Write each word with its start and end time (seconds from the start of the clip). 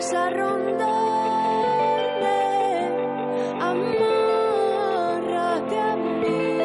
a 0.00 0.30
rondarme, 0.30 0.88
amárrate 3.60 5.76
a 5.78 5.94
mí. 5.94 6.56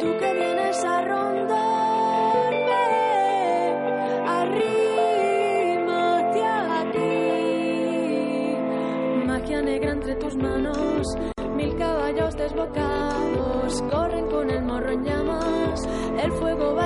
Tú 0.00 0.08
que 0.18 0.34
vienes 0.34 0.84
a 0.84 1.02
rondarme, 1.02 1.54
arrímate 4.26 6.42
aquí. 6.80 8.56
Magia 9.24 9.62
negra 9.62 9.92
entre 9.92 10.16
tus 10.16 10.34
manos, 10.34 11.16
mil 11.54 11.76
caballos 11.76 12.34
desbocados 12.34 13.82
corren 13.82 14.26
con 14.30 14.50
el 14.50 14.62
morro 14.64 14.90
en 14.90 15.04
llamas. 15.04 15.86
El 16.20 16.32
fuego 16.32 16.74
baila 16.74 16.85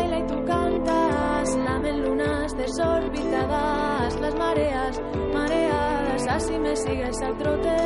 mareadas. 6.30 6.42
Así 6.42 6.58
me 6.58 6.76
sigues 6.76 7.20
al 7.22 7.36
trote 7.38 7.76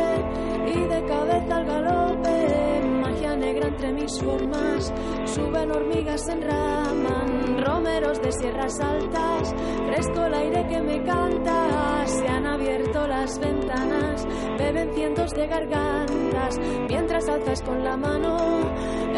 y 0.67 0.81
de 0.87 1.05
cabeza 1.07 1.57
al 1.57 1.65
galope. 1.65 2.81
Magia 3.01 3.37
negra 3.37 3.69
entre 3.69 3.93
mis 3.93 4.21
formas, 4.21 4.93
suben 5.27 5.71
hormigas, 5.71 6.29
enraman, 6.29 7.65
romeros 7.65 8.21
de 8.23 8.33
sierras 8.33 8.81
altas, 8.81 9.55
fresco 9.87 10.25
el 10.27 10.35
aire 10.35 10.67
que 10.69 10.81
me 10.81 11.03
canta. 11.05 12.07
Se 12.07 12.27
han 12.29 12.47
abierto 12.47 13.07
las 13.07 13.39
ventanas, 13.39 14.27
beben 14.59 14.93
cientos 14.95 15.31
de 15.33 15.47
gargantas, 15.47 16.59
mientras 16.89 17.29
alzas 17.29 17.63
con 17.63 17.83
la 17.85 17.97
mano 17.97 18.37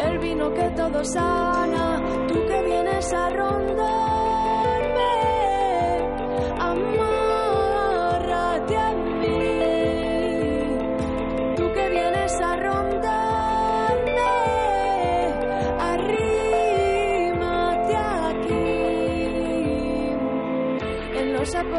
el 0.03 0.19
vino 0.19 0.53
que 0.53 0.69
todo 0.71 1.03
sana. 1.03 1.46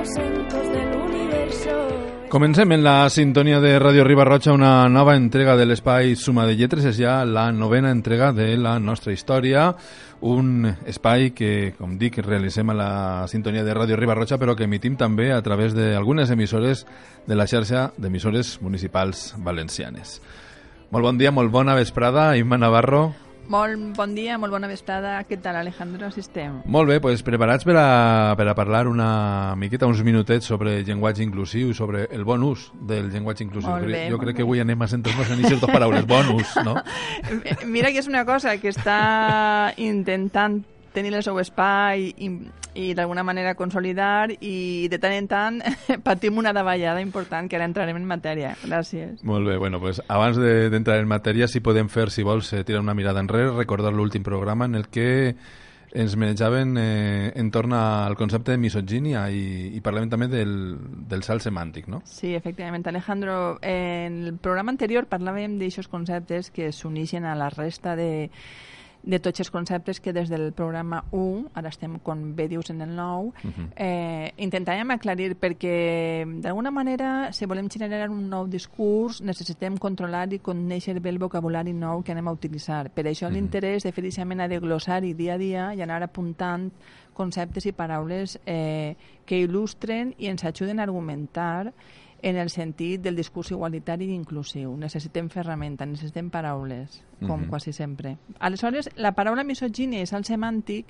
Aposentos 0.09 0.73
del 0.73 0.97
universo. 0.97 1.71
Comencem 2.29 2.73
en 2.73 2.85
la 2.85 3.09
sintonia 3.11 3.61
de 3.61 3.79
Ràdio 3.81 4.05
Ribarroja 4.05 4.53
una 4.53 4.89
nova 4.89 5.17
entrega 5.17 5.57
de 5.57 5.65
l'espai 5.67 6.15
Suma 6.17 6.47
de 6.47 6.57
Lletres. 6.57 6.85
És 6.85 6.99
ja 7.01 7.25
la 7.25 7.51
novena 7.53 7.91
entrega 7.91 8.33
de 8.33 8.57
la 8.57 8.79
nostra 8.79 9.13
història, 9.13 9.75
un 10.21 10.69
espai 10.87 11.31
que, 11.33 11.75
com 11.79 11.97
dic, 11.99 12.21
realitzem 12.25 12.69
a 12.71 12.77
la 12.77 12.91
sintonia 13.29 13.65
de 13.65 13.75
Ràdio 13.75 13.97
Ribarroja, 13.97 14.39
però 14.39 14.57
que 14.57 14.69
emitim 14.69 14.97
també 14.97 15.33
a 15.33 15.41
través 15.43 15.75
d'algunes 15.77 16.31
emissores 16.31 16.87
de 17.27 17.37
la 17.37 17.47
xarxa 17.47 17.93
d'emissores 17.97 18.59
municipals 18.63 19.35
valencianes. 19.39 20.21
Molt 20.91 21.05
bon 21.05 21.19
dia, 21.19 21.33
molt 21.33 21.53
bona 21.53 21.77
vesprada, 21.77 22.35
Imma 22.37 22.57
Navarro. 22.57 23.28
Molt 23.49 23.97
bon 23.97 24.13
dia, 24.13 24.37
molt 24.37 24.53
bona 24.53 24.69
vesprada. 24.69 25.15
Què 25.25 25.39
tal, 25.41 25.57
Alejandro? 25.57 26.11
Si 26.13 26.21
estem? 26.21 26.59
Molt 26.69 26.91
bé, 26.93 26.99
pues, 27.01 27.23
preparats 27.25 27.65
per 27.65 27.79
a, 27.81 28.35
per 28.37 28.45
a 28.53 28.55
parlar 28.59 28.85
una 28.91 29.55
miqueta, 29.57 29.89
uns 29.89 30.03
minutets 30.05 30.51
sobre 30.53 30.83
llenguatge 30.85 31.25
inclusiu, 31.25 31.73
sobre 31.73 32.05
el 32.13 32.27
bon 32.29 32.45
ús 32.45 32.69
del 32.91 33.09
llenguatge 33.09 33.47
inclusiu. 33.47 33.73
Molt 33.73 33.89
bé, 33.89 34.05
jo 34.13 34.21
crec 34.21 34.35
bé. 34.35 34.39
que 34.41 34.45
avui 34.45 34.61
anem 34.61 34.85
a 34.85 34.91
centrar-nos 34.93 35.33
en 35.33 35.41
aquestes 35.41 35.63
dues 35.63 35.73
paraules, 35.73 36.05
bon 36.09 36.35
ús, 36.37 36.57
no? 36.67 36.77
Mira 37.75 37.93
que 37.95 38.05
és 38.05 38.11
una 38.11 38.27
cosa 38.29 38.59
que 38.61 38.69
està 38.69 39.73
intentant 39.81 40.61
tenir 40.99 41.15
el 41.15 41.23
seu 41.23 41.39
espai 41.41 42.09
i, 42.19 42.29
i 42.79 42.89
d'alguna 42.99 43.23
manera 43.27 43.55
consolidar 43.59 44.33
i 44.41 44.89
de 44.91 44.99
tant 44.99 45.15
en 45.17 45.29
tant 45.31 45.61
patim 46.07 46.39
una 46.43 46.53
davallada 46.53 47.01
important 47.05 47.49
que 47.49 47.57
ara 47.59 47.67
entrarem 47.71 47.97
en 48.03 48.05
matèria. 48.11 48.57
Gràcies. 48.67 49.23
Molt 49.23 49.47
bé, 49.49 49.57
bueno, 49.63 49.81
pues 49.81 50.03
abans 50.09 50.37
de- 50.37 50.69
d'entrar 50.75 50.99
en 51.01 51.09
matèria, 51.09 51.47
si 51.49 51.61
podem 51.65 51.89
fer, 51.89 52.11
si 52.11 52.23
vols, 52.27 52.53
eh, 52.53 52.65
tirar 52.65 52.83
una 52.83 52.95
mirada 52.99 53.23
enrere, 53.25 53.55
recordar 53.57 53.95
l'últim 53.95 54.23
programa 54.27 54.67
en 54.67 54.75
el 54.75 54.89
que 54.91 55.09
ens 55.89 56.19
manejaven 56.21 56.75
eh, 56.77 57.33
entorn 57.41 57.73
al 57.73 58.13
concepte 58.15 58.53
de 58.53 58.59
misogínia 58.61 59.23
i, 59.33 59.71
i 59.73 59.81
parlem 59.81 60.11
també 60.13 60.27
del, 60.29 60.51
del 61.09 61.23
salt 61.25 61.41
semàntic, 61.47 61.87
no? 61.89 62.03
Sí, 62.05 62.35
efectivament, 62.37 62.85
Alejandro. 62.91 63.57
En 63.65 64.19
el 64.29 64.35
programa 64.37 64.75
anterior 64.75 65.09
parlàvem 65.09 65.57
d'aixòs 65.57 65.89
conceptes 65.89 66.51
que 66.53 66.69
s'unixen 66.77 67.25
a 67.25 67.33
la 67.41 67.49
resta 67.49 67.97
de, 67.97 68.29
de 69.03 69.19
tots 69.23 69.41
els 69.41 69.51
conceptes 69.51 70.01
que 70.01 70.13
des 70.13 70.29
del 70.29 70.53
programa 70.53 71.05
1, 71.13 71.51
ara 71.55 71.71
estem, 71.73 71.99
com 72.05 72.35
bé 72.37 72.49
dius, 72.49 72.71
en 72.71 72.83
el 72.85 72.95
9, 72.97 73.33
eh, 73.77 74.33
intentàvem 74.45 74.91
aclarir 74.91 75.35
perquè, 75.41 76.27
d'alguna 76.43 76.73
manera, 76.75 77.33
si 77.33 77.47
volem 77.47 77.71
generar 77.71 78.11
un 78.11 78.29
nou 78.29 78.49
discurs, 78.51 79.23
necessitem 79.23 79.79
controlar 79.79 80.27
i 80.33 80.41
conèixer 80.43 80.99
bé 81.01 81.11
el 81.11 81.19
vocabulari 81.19 81.73
nou 81.73 82.03
que 82.03 82.13
anem 82.13 82.29
a 82.29 82.35
utilitzar. 82.37 82.91
Per 82.91 83.07
això 83.07 83.31
l'interès 83.31 83.85
de 83.87 83.93
fer 83.93 84.05
aquesta 84.05 84.25
mena 84.25 84.49
de 84.49 84.59
glossari 84.59 85.15
dia 85.15 85.35
a 85.35 85.39
dia 85.39 85.69
i 85.75 85.83
anar 85.83 86.03
apuntant 86.03 86.71
conceptes 87.19 87.67
i 87.67 87.73
paraules 87.75 88.39
eh, 88.47 88.95
que 89.27 89.41
il·lustren 89.43 90.15
i 90.19 90.31
ens 90.31 90.45
ajuden 90.45 90.79
a 90.79 90.87
argumentar 90.87 91.73
en 92.21 92.37
el 92.37 92.51
sentit 92.51 93.01
del 93.01 93.15
discurs 93.15 93.53
igualitari 93.53 94.07
i 94.07 94.15
inclusiu. 94.15 94.77
Necessitem 94.77 95.29
ferramenta, 95.31 95.87
necessitem 95.87 96.31
paraules, 96.31 97.03
com 97.21 97.43
Mhm. 97.43 97.49
quasi 97.49 97.73
sempre. 97.73 98.17
Aleshores, 98.41 98.91
la 98.97 99.13
paraula 99.13 99.45
misogínia 99.45 100.03
i 100.03 100.07
salt 100.07 100.27
semàntic 100.27 100.85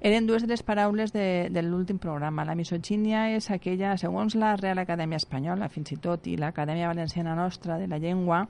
eren 0.00 0.26
dues 0.26 0.42
de 0.42 0.48
les 0.48 0.62
paraules 0.62 1.12
de, 1.12 1.48
de 1.50 1.62
l'últim 1.62 1.98
programa. 1.98 2.44
La 2.44 2.54
misogínia 2.54 3.34
és 3.34 3.50
aquella, 3.50 3.96
segons 3.98 4.34
la 4.36 4.54
Real 4.56 4.78
Acadèmia 4.78 5.16
Espanyola, 5.16 5.68
fins 5.68 5.90
i 5.92 5.96
tot, 5.96 6.26
i 6.26 6.36
l'Acadèmia 6.36 6.86
Valenciana 6.86 7.34
Nostra 7.34 7.76
de 7.78 7.88
la 7.88 7.98
Llengua, 7.98 8.48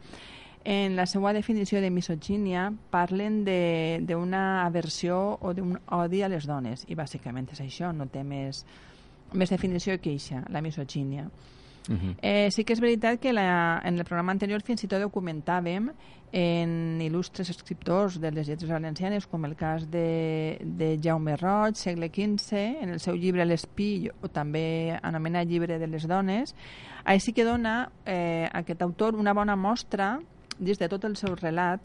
en 0.64 0.96
la 0.96 1.06
seva 1.06 1.32
definició 1.32 1.80
de 1.80 1.88
misogínia 1.90 2.72
parlen 2.90 3.44
de- 3.44 4.00
d'una 4.02 4.66
aversió 4.66 5.38
o 5.40 5.54
d'un 5.54 5.78
odi 5.86 6.20
a 6.22 6.28
les 6.28 6.46
dones 6.46 6.84
i 6.88 6.94
bàsicament 6.94 7.48
és 7.52 7.60
això, 7.62 7.94
no 7.94 8.06
té 8.06 8.22
més, 8.22 8.66
més 9.32 9.48
definició 9.48 9.98
que 10.00 10.10
eixa, 10.10 10.44
la 10.50 10.60
misogínia. 10.60 11.30
Uh 11.88 11.94
-huh. 11.94 12.16
Eh, 12.20 12.50
sí 12.50 12.64
que 12.64 12.74
és 12.74 12.80
veritat 12.80 13.18
que 13.18 13.32
la, 13.32 13.80
en 13.82 13.98
el 13.98 14.04
programa 14.04 14.32
anterior 14.32 14.60
fins 14.62 14.84
i 14.84 14.88
tot 14.88 15.00
documentàvem 15.00 15.90
en 16.32 17.00
il·lustres 17.00 17.48
escriptors 17.48 18.20
de 18.20 18.30
les 18.30 18.48
lletres 18.48 18.70
valencianes, 18.70 19.26
com 19.26 19.44
el 19.44 19.56
cas 19.56 19.90
de, 19.90 20.58
de 20.60 20.98
Jaume 21.02 21.36
Roig, 21.36 21.76
segle 21.76 22.10
XV, 22.12 22.52
en 22.82 22.90
el 22.90 23.00
seu 23.00 23.16
llibre 23.16 23.46
L'Espí, 23.46 24.10
o 24.22 24.28
també 24.28 24.98
anomenat 25.02 25.48
Llibre 25.48 25.78
de 25.78 25.86
les 25.86 26.06
Dones, 26.06 26.54
així 27.04 27.32
que 27.32 27.44
dona 27.44 27.90
eh, 28.04 28.48
aquest 28.52 28.82
autor 28.82 29.14
una 29.14 29.32
bona 29.32 29.56
mostra, 29.56 30.18
dins 30.58 30.78
de 30.78 30.88
tot 30.88 31.04
el 31.04 31.16
seu 31.16 31.34
relat, 31.34 31.80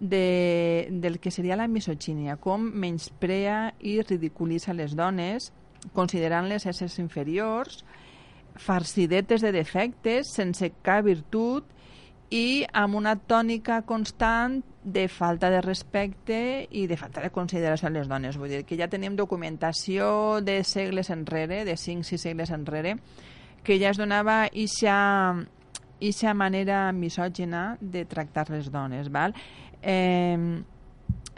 de, 0.00 0.88
del 0.90 1.20
que 1.20 1.30
seria 1.30 1.56
la 1.56 1.68
misogínia, 1.68 2.36
com 2.36 2.60
menysprea 2.60 3.74
i 3.80 4.00
ridiculitza 4.02 4.74
les 4.74 4.96
dones, 4.96 5.52
considerant-les 5.94 6.66
éssers 6.66 6.98
inferiors, 6.98 7.84
farcidetes 8.58 9.42
de 9.42 9.52
defectes, 9.52 10.32
sense 10.34 10.70
cap 10.82 11.04
virtut 11.06 11.66
i 12.34 12.64
amb 12.74 12.98
una 12.98 13.14
tònica 13.16 13.82
constant 13.86 14.58
de 14.82 15.06
falta 15.08 15.50
de 15.50 15.60
respecte 15.62 16.38
i 16.70 16.86
de 16.86 16.96
falta 16.98 17.22
de 17.22 17.30
consideració 17.34 17.88
a 17.88 17.94
les 17.94 18.08
dones. 18.08 18.38
Vull 18.38 18.50
dir 18.50 18.64
que 18.66 18.78
ja 18.78 18.90
tenim 18.90 19.16
documentació 19.18 20.40
de 20.42 20.62
segles 20.64 21.10
enrere, 21.10 21.64
de 21.64 21.74
5-6 21.74 22.26
segles 22.28 22.50
enrere, 22.54 22.96
que 23.62 23.78
ja 23.82 23.90
es 23.90 23.98
donava 23.98 24.46
ixa, 24.52 24.96
ixa 26.00 26.34
manera 26.34 26.92
misògina 26.92 27.76
de 27.80 28.04
tractar 28.06 28.48
les 28.50 28.70
dones. 28.70 29.10
Val? 29.10 29.34
Eh, 29.82 30.62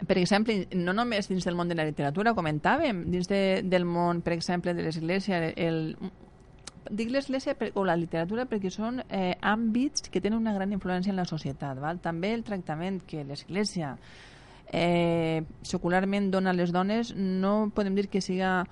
per 0.07 0.17
exemple, 0.17 0.55
no 0.77 0.93
només 0.95 1.27
dins 1.27 1.45
del 1.45 1.57
món 1.59 1.67
de 1.67 1.75
la 1.75 1.85
literatura, 1.87 2.33
comentàvem, 2.37 3.03
dins 3.11 3.27
de, 3.27 3.41
del 3.65 3.85
món, 3.85 4.21
per 4.23 4.33
exemple, 4.37 4.73
de 4.73 4.85
l'Església, 4.85 5.41
el, 5.57 5.97
dic 6.89 7.11
l'església 7.13 7.55
o 7.75 7.85
la 7.85 7.95
literatura 7.97 8.45
perquè 8.49 8.71
són 8.73 9.03
eh, 9.07 9.35
àmbits 9.41 10.09
que 10.09 10.21
tenen 10.21 10.39
una 10.39 10.53
gran 10.55 10.73
influència 10.73 11.13
en 11.13 11.19
la 11.21 11.27
societat. 11.29 11.79
Val? 11.79 12.01
També 12.03 12.33
el 12.33 12.43
tractament 12.43 13.01
que 13.07 13.23
l'església 13.23 13.95
eh, 14.71 15.43
secularment 15.61 16.29
dona 16.31 16.53
a 16.53 16.57
les 16.57 16.73
dones 16.73 17.13
no 17.15 17.71
podem 17.75 17.95
dir 17.97 18.09
que 18.09 18.21
siga 18.21 18.63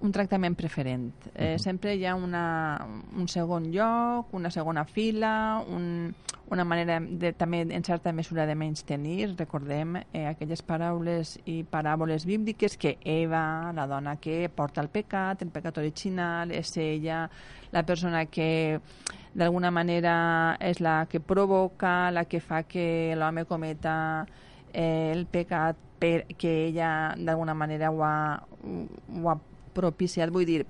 un 0.00 0.12
tractament 0.12 0.56
preferent. 0.56 1.10
Eh, 1.34 1.56
sempre 1.58 1.94
hi 1.96 2.04
ha 2.04 2.14
una, 2.14 2.76
un 3.16 3.28
segon 3.28 3.70
lloc, 3.72 4.32
una 4.36 4.50
segona 4.50 4.84
fila, 4.84 5.64
un, 5.66 6.12
una 6.50 6.64
manera 6.64 6.98
de, 7.00 7.32
també 7.32 7.62
en 7.64 7.84
certa 7.84 8.12
mesura 8.12 8.46
de 8.46 8.54
menys 8.54 8.84
tenir. 8.84 9.32
Recordem 9.38 9.96
eh, 9.96 10.26
aquelles 10.28 10.62
paraules 10.62 11.36
i 11.48 11.62
paràboles 11.64 12.26
bíbliques 12.28 12.76
que 12.76 12.96
Eva, 13.04 13.72
la 13.74 13.86
dona 13.88 14.16
que 14.20 14.50
porta 14.52 14.84
el 14.84 14.92
pecat, 14.92 15.42
el 15.42 15.54
pecat 15.54 15.80
original, 15.80 16.52
és 16.52 16.76
ella 16.76 17.24
la 17.72 17.82
persona 17.86 18.26
que 18.26 18.78
d'alguna 19.36 19.70
manera 19.70 20.56
és 20.60 20.80
la 20.80 21.06
que 21.10 21.20
provoca, 21.20 22.10
la 22.12 22.24
que 22.24 22.40
fa 22.40 22.62
que 22.68 23.16
l'home 23.16 23.44
cometa 23.44 23.96
eh, 24.72 25.12
el 25.12 25.26
pecat 25.26 25.82
perquè 25.96 26.52
ella 26.68 27.14
d'alguna 27.16 27.54
manera 27.56 27.90
ho 27.90 28.02
ha, 28.04 28.16
ho 28.36 29.28
ha 29.30 29.36
propiciat. 29.76 30.32
Vull 30.32 30.48
dir, 30.48 30.62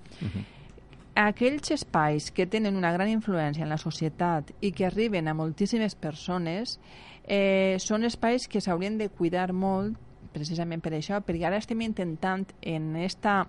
aquells 1.17 1.73
espais 1.73 2.31
que 2.31 2.47
tenen 2.47 2.77
una 2.77 2.93
gran 2.93 3.09
influència 3.09 3.65
en 3.65 3.73
la 3.73 3.81
societat 3.81 4.53
i 4.61 4.73
que 4.77 4.87
arriben 4.87 5.29
a 5.29 5.35
moltíssimes 5.35 5.97
persones 5.97 6.77
eh, 7.25 7.77
són 7.81 8.05
espais 8.05 8.47
que 8.49 8.61
s'haurien 8.61 8.99
de 9.01 9.09
cuidar 9.09 9.53
molt 9.57 9.97
precisament 10.37 10.83
per 10.85 10.93
això, 10.93 11.23
perquè 11.25 11.49
ara 11.49 11.61
estem 11.63 11.81
intentant 11.81 12.45
en 12.61 12.95
esta 13.01 13.47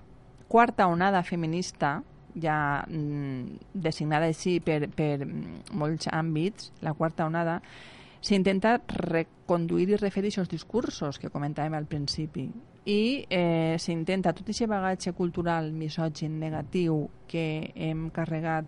quarta 0.47 0.87
onada 0.87 1.23
feminista 1.27 1.97
ja 2.39 2.85
mm, 2.87 3.73
designada 3.73 4.29
així 4.29 4.59
per, 4.63 4.85
per 4.95 5.25
molts 5.27 6.07
àmbits, 6.13 6.71
la 6.85 6.93
quarta 6.95 7.27
onada, 7.27 7.59
s'intenta 8.21 8.77
reconduir 8.87 9.89
i 9.91 9.99
refer 9.99 10.23
aquests 10.23 10.49
discursos 10.51 11.19
que 11.19 11.31
comentàvem 11.33 11.75
al 11.77 11.89
principi 11.89 12.47
i 12.87 13.25
eh, 13.29 13.75
s'intenta 13.83 14.31
tot 14.31 14.47
aquest 14.47 14.71
bagatge 14.71 15.11
cultural 15.13 15.73
misògin 15.75 16.39
negatiu 16.39 17.09
que 17.27 17.73
hem 17.75 18.07
carregat 18.15 18.65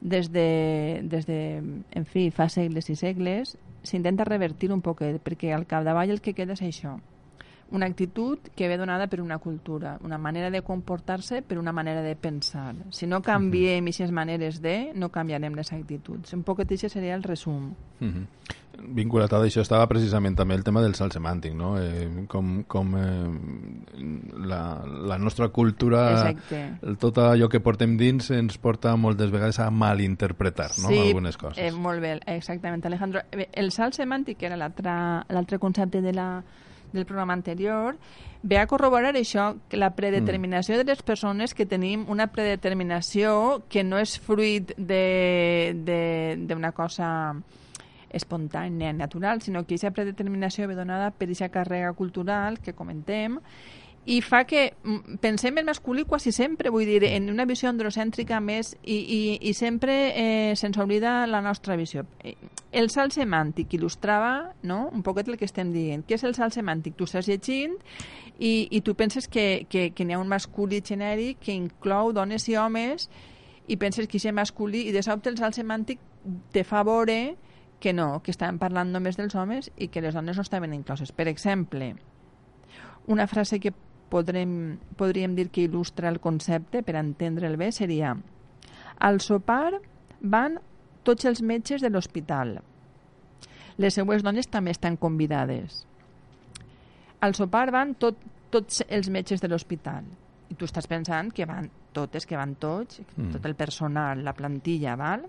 des 0.00 0.28
de, 0.30 1.00
des 1.02 1.24
de 1.26 1.40
en 1.90 2.04
fi, 2.04 2.28
fa 2.30 2.50
segles 2.52 2.90
i 2.92 2.96
segles, 2.96 3.56
s'intenta 3.82 4.28
revertir 4.28 4.70
un 4.70 4.82
poquet, 4.84 5.16
perquè 5.24 5.54
al 5.56 5.66
capdavall 5.66 6.12
el 6.12 6.20
que 6.20 6.36
queda 6.36 6.54
és 6.54 6.62
això, 6.62 6.98
una 7.70 7.86
actitud 7.86 8.38
que 8.54 8.68
ve 8.68 8.76
donada 8.76 9.08
per 9.08 9.20
una 9.20 9.38
cultura, 9.38 9.98
una 10.02 10.18
manera 10.18 10.50
de 10.50 10.62
comportar-se 10.62 11.42
per 11.42 11.58
una 11.58 11.72
manera 11.72 12.02
de 12.02 12.16
pensar. 12.16 12.74
Si 12.90 13.06
no 13.06 13.20
canviem 13.22 13.84
aquestes 13.84 14.08
uh 14.08 14.12
-huh. 14.12 14.14
maneres 14.14 14.62
de, 14.62 14.92
no 14.94 15.10
canviarem 15.10 15.54
les 15.54 15.72
actituds. 15.72 16.32
Un 16.32 16.42
poquet 16.42 16.70
això 16.70 16.88
seria 16.88 17.14
el 17.14 17.22
resum. 17.22 17.74
Uh 18.00 18.06
-huh. 18.06 18.26
Vinculat 18.80 19.32
a 19.32 19.38
això 19.38 19.60
estava 19.60 19.88
precisament 19.88 20.36
també 20.36 20.54
el 20.54 20.62
tema 20.62 20.80
del 20.80 20.94
salt 20.94 21.12
semàntic, 21.12 21.52
no? 21.52 21.80
Eh, 21.80 22.26
com 22.28 22.62
com 22.62 22.96
eh, 22.96 23.28
la, 24.46 24.84
la 24.86 25.18
nostra 25.18 25.48
cultura, 25.48 26.12
Exacte. 26.12 26.78
tot 26.98 27.18
allò 27.18 27.48
que 27.48 27.60
portem 27.60 27.96
dins 27.96 28.30
ens 28.30 28.56
porta 28.56 28.94
moltes 28.96 29.30
vegades 29.30 29.58
a 29.58 29.70
malinterpretar 29.70 30.70
no? 30.78 30.88
sí, 30.88 31.08
algunes 31.08 31.36
coses. 31.36 31.58
Eh, 31.58 31.72
molt 31.72 32.00
bé, 32.00 32.20
exactament, 32.26 32.84
Alejandro. 32.86 33.20
El 33.52 33.72
salt 33.72 33.94
semàntic 33.94 34.42
era 34.42 34.56
l'altre 34.56 35.58
concepte 35.58 36.00
de 36.00 36.12
la 36.12 36.44
del 36.92 37.06
programa 37.06 37.32
anterior, 37.32 37.96
ve 38.42 38.58
a 38.58 38.66
corroborar 38.66 39.16
això, 39.16 39.56
que 39.68 39.76
la 39.76 39.94
predeterminació 39.96 40.74
mm. 40.74 40.78
de 40.78 40.84
les 40.92 41.02
persones 41.02 41.54
que 41.54 41.66
tenim 41.66 42.06
una 42.08 42.28
predeterminació 42.32 43.62
que 43.68 43.84
no 43.84 43.98
és 43.98 44.18
fruit 44.20 44.72
d'una 44.78 46.72
cosa 46.72 47.34
espontània, 48.08 48.92
natural, 48.92 49.42
sinó 49.42 49.64
que 49.66 49.74
aquesta 49.74 49.90
predeterminació 49.92 50.68
ve 50.68 50.74
donada 50.78 51.10
per 51.10 51.28
aquesta 51.28 51.50
càrrega 51.52 51.92
cultural 51.92 52.58
que 52.64 52.72
comentem 52.72 53.38
i 54.08 54.22
fa 54.24 54.46
que 54.48 54.72
mm, 54.72 55.18
pensem 55.20 55.58
en 55.60 55.66
masculí 55.68 56.06
quasi 56.08 56.32
sempre, 56.32 56.70
vull 56.72 56.88
dir, 56.88 57.02
en 57.04 57.28
una 57.28 57.44
visió 57.44 57.68
androcèntrica 57.68 58.38
més 58.40 58.70
i, 58.80 58.96
i, 58.96 59.18
i 59.50 59.52
sempre 59.52 59.96
eh, 60.16 60.54
se'ns 60.56 60.78
oblida 60.80 61.26
la 61.28 61.42
nostra 61.44 61.76
visió. 61.76 62.06
Eh, 62.24 62.32
el 62.72 62.88
salt 62.88 63.12
semàntic 63.12 63.74
il·lustrava 63.76 64.54
no? 64.64 64.86
un 64.96 65.02
poquet 65.04 65.28
el 65.28 65.36
que 65.36 65.44
estem 65.44 65.74
dient. 65.74 66.06
Què 66.08 66.16
és 66.16 66.24
el 66.24 66.32
salt 66.38 66.56
semàntic? 66.56 66.96
Tu 66.96 67.04
estàs 67.04 67.28
llegint 67.28 67.76
i, 68.38 68.68
i 68.72 68.80
tu 68.80 68.94
penses 68.96 69.28
que, 69.28 69.66
que, 69.68 69.90
que 69.92 70.06
n'hi 70.08 70.16
ha 70.16 70.22
un 70.22 70.32
masculí 70.32 70.80
genèric 70.80 71.42
que 71.44 71.52
inclou 71.52 72.14
dones 72.16 72.48
i 72.48 72.56
homes 72.56 73.10
i 73.68 73.76
penses 73.76 74.08
que 74.08 74.16
és 74.16 74.32
masculí 74.32 74.86
i 74.88 74.94
de 74.96 75.02
sobte 75.04 75.28
el 75.28 75.36
salt 75.36 75.58
semàntic 75.58 76.00
te 76.56 76.64
fa 76.64 76.80
veure 76.80 77.36
que 77.78 77.92
no, 77.92 78.22
que 78.24 78.32
estàvem 78.32 78.56
parlant 78.56 78.88
només 78.88 79.20
dels 79.20 79.36
homes 79.36 79.68
i 79.76 79.90
que 79.92 80.00
les 80.00 80.16
dones 80.16 80.40
no 80.40 80.46
estaven 80.48 80.72
incloses. 80.72 81.12
Per 81.12 81.28
exemple, 81.28 81.92
una 83.08 83.26
frase 83.28 83.60
que 83.60 83.74
podrem, 84.10 84.78
podríem 84.96 85.34
dir 85.36 85.48
que 85.52 85.66
il·lustra 85.68 86.10
el 86.12 86.20
concepte 86.20 86.82
per 86.82 86.96
entendre'l 87.00 87.56
bé 87.60 87.70
seria 87.72 88.16
al 88.98 89.20
sopar 89.22 89.78
van 90.20 90.58
tots 91.06 91.26
els 91.28 91.40
metges 91.42 91.82
de 91.82 91.90
l'hospital. 91.90 92.58
Les 93.78 93.94
seues 93.94 94.24
dones 94.26 94.50
també 94.50 94.74
estan 94.74 94.98
convidades. 94.98 95.84
Al 97.22 97.34
sopar 97.38 97.68
van 97.74 97.94
tot, 97.94 98.18
tots 98.50 98.82
els 98.88 99.10
metges 99.10 99.40
de 99.42 99.50
l'hospital. 99.50 100.06
I 100.50 100.56
tu 100.58 100.66
estàs 100.66 100.88
pensant 100.90 101.30
que 101.34 101.46
van 101.46 101.70
totes, 101.94 102.26
que 102.26 102.36
van 102.38 102.56
tots, 102.58 103.00
mm. 103.16 103.30
tot 103.36 103.46
el 103.46 103.54
personal, 103.54 104.24
la 104.24 104.34
plantilla, 104.34 104.96
val? 104.98 105.26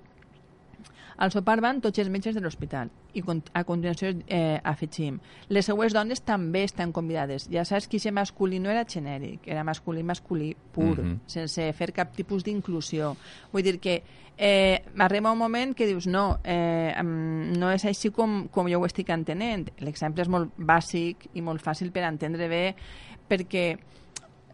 Al 1.20 1.32
sopar 1.32 1.60
van 1.60 1.82
tots 1.84 2.00
els 2.00 2.10
metges 2.10 2.36
de 2.36 2.42
l'hospital 2.42 2.90
i 3.14 3.24
a 3.54 3.64
continuació 3.68 4.14
eh, 4.28 4.60
afegim 4.64 5.18
les 5.50 5.66
seues 5.66 5.94
dones 5.94 6.22
també 6.22 6.64
estan 6.64 6.94
convidades. 6.96 7.50
Ja 7.52 7.66
saps 7.66 7.90
que 7.90 7.98
aquest 7.98 8.16
masculí 8.16 8.60
no 8.60 8.70
era 8.70 8.86
genèric, 8.88 9.48
era 9.48 9.64
masculí 9.64 10.04
masculí 10.04 10.56
pur, 10.72 11.02
mm 11.02 11.06
-hmm. 11.06 11.20
sense 11.28 11.74
fer 11.74 11.92
cap 11.92 12.16
tipus 12.16 12.44
d'inclusió. 12.44 13.16
Vull 13.52 13.64
dir 13.64 13.80
que 13.80 14.04
eh, 14.38 14.82
arriba 14.98 15.32
un 15.32 15.38
moment 15.38 15.76
que 15.76 15.86
dius 15.86 16.08
no, 16.08 16.40
eh, 16.44 16.96
no 17.04 17.72
és 17.72 17.86
així 17.86 18.10
com, 18.10 18.48
com 18.48 18.70
jo 18.70 18.80
ho 18.80 18.86
estic 18.86 19.10
entenent. 19.10 19.70
L'exemple 19.80 20.22
és 20.22 20.30
molt 20.30 20.52
bàsic 20.58 21.28
i 21.34 21.42
molt 21.42 21.62
fàcil 21.62 21.92
per 21.92 22.04
entendre 22.04 22.48
bé 22.48 22.76
perquè 23.28 23.78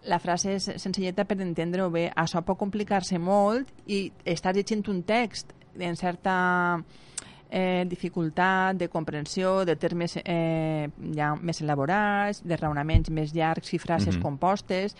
la 0.05 0.19
frase 0.19 0.55
és 0.55 0.69
senzilleta 0.81 1.25
per 1.25 1.39
entendre-ho 1.41 1.91
bé. 1.93 2.09
Això 2.15 2.41
pot 2.45 2.57
complicar-se 2.57 3.19
molt 3.19 3.69
i 3.85 4.11
estàs 4.25 4.55
llegint 4.55 4.83
un 4.89 5.03
text 5.03 5.53
en 5.79 5.95
certa 5.95 6.83
eh, 7.49 7.85
dificultat 7.87 8.75
de 8.77 8.89
comprensió, 8.89 9.65
de 9.65 9.75
termes 9.75 10.17
eh, 10.23 10.89
ja 11.15 11.33
més 11.35 11.61
elaborats, 11.61 12.43
de 12.43 12.57
raonaments 12.57 13.09
més 13.09 13.33
llargs 13.35 13.73
i 13.73 13.79
frases 13.79 14.15
mm 14.15 14.19
-hmm. 14.19 14.23
compostes, 14.23 14.95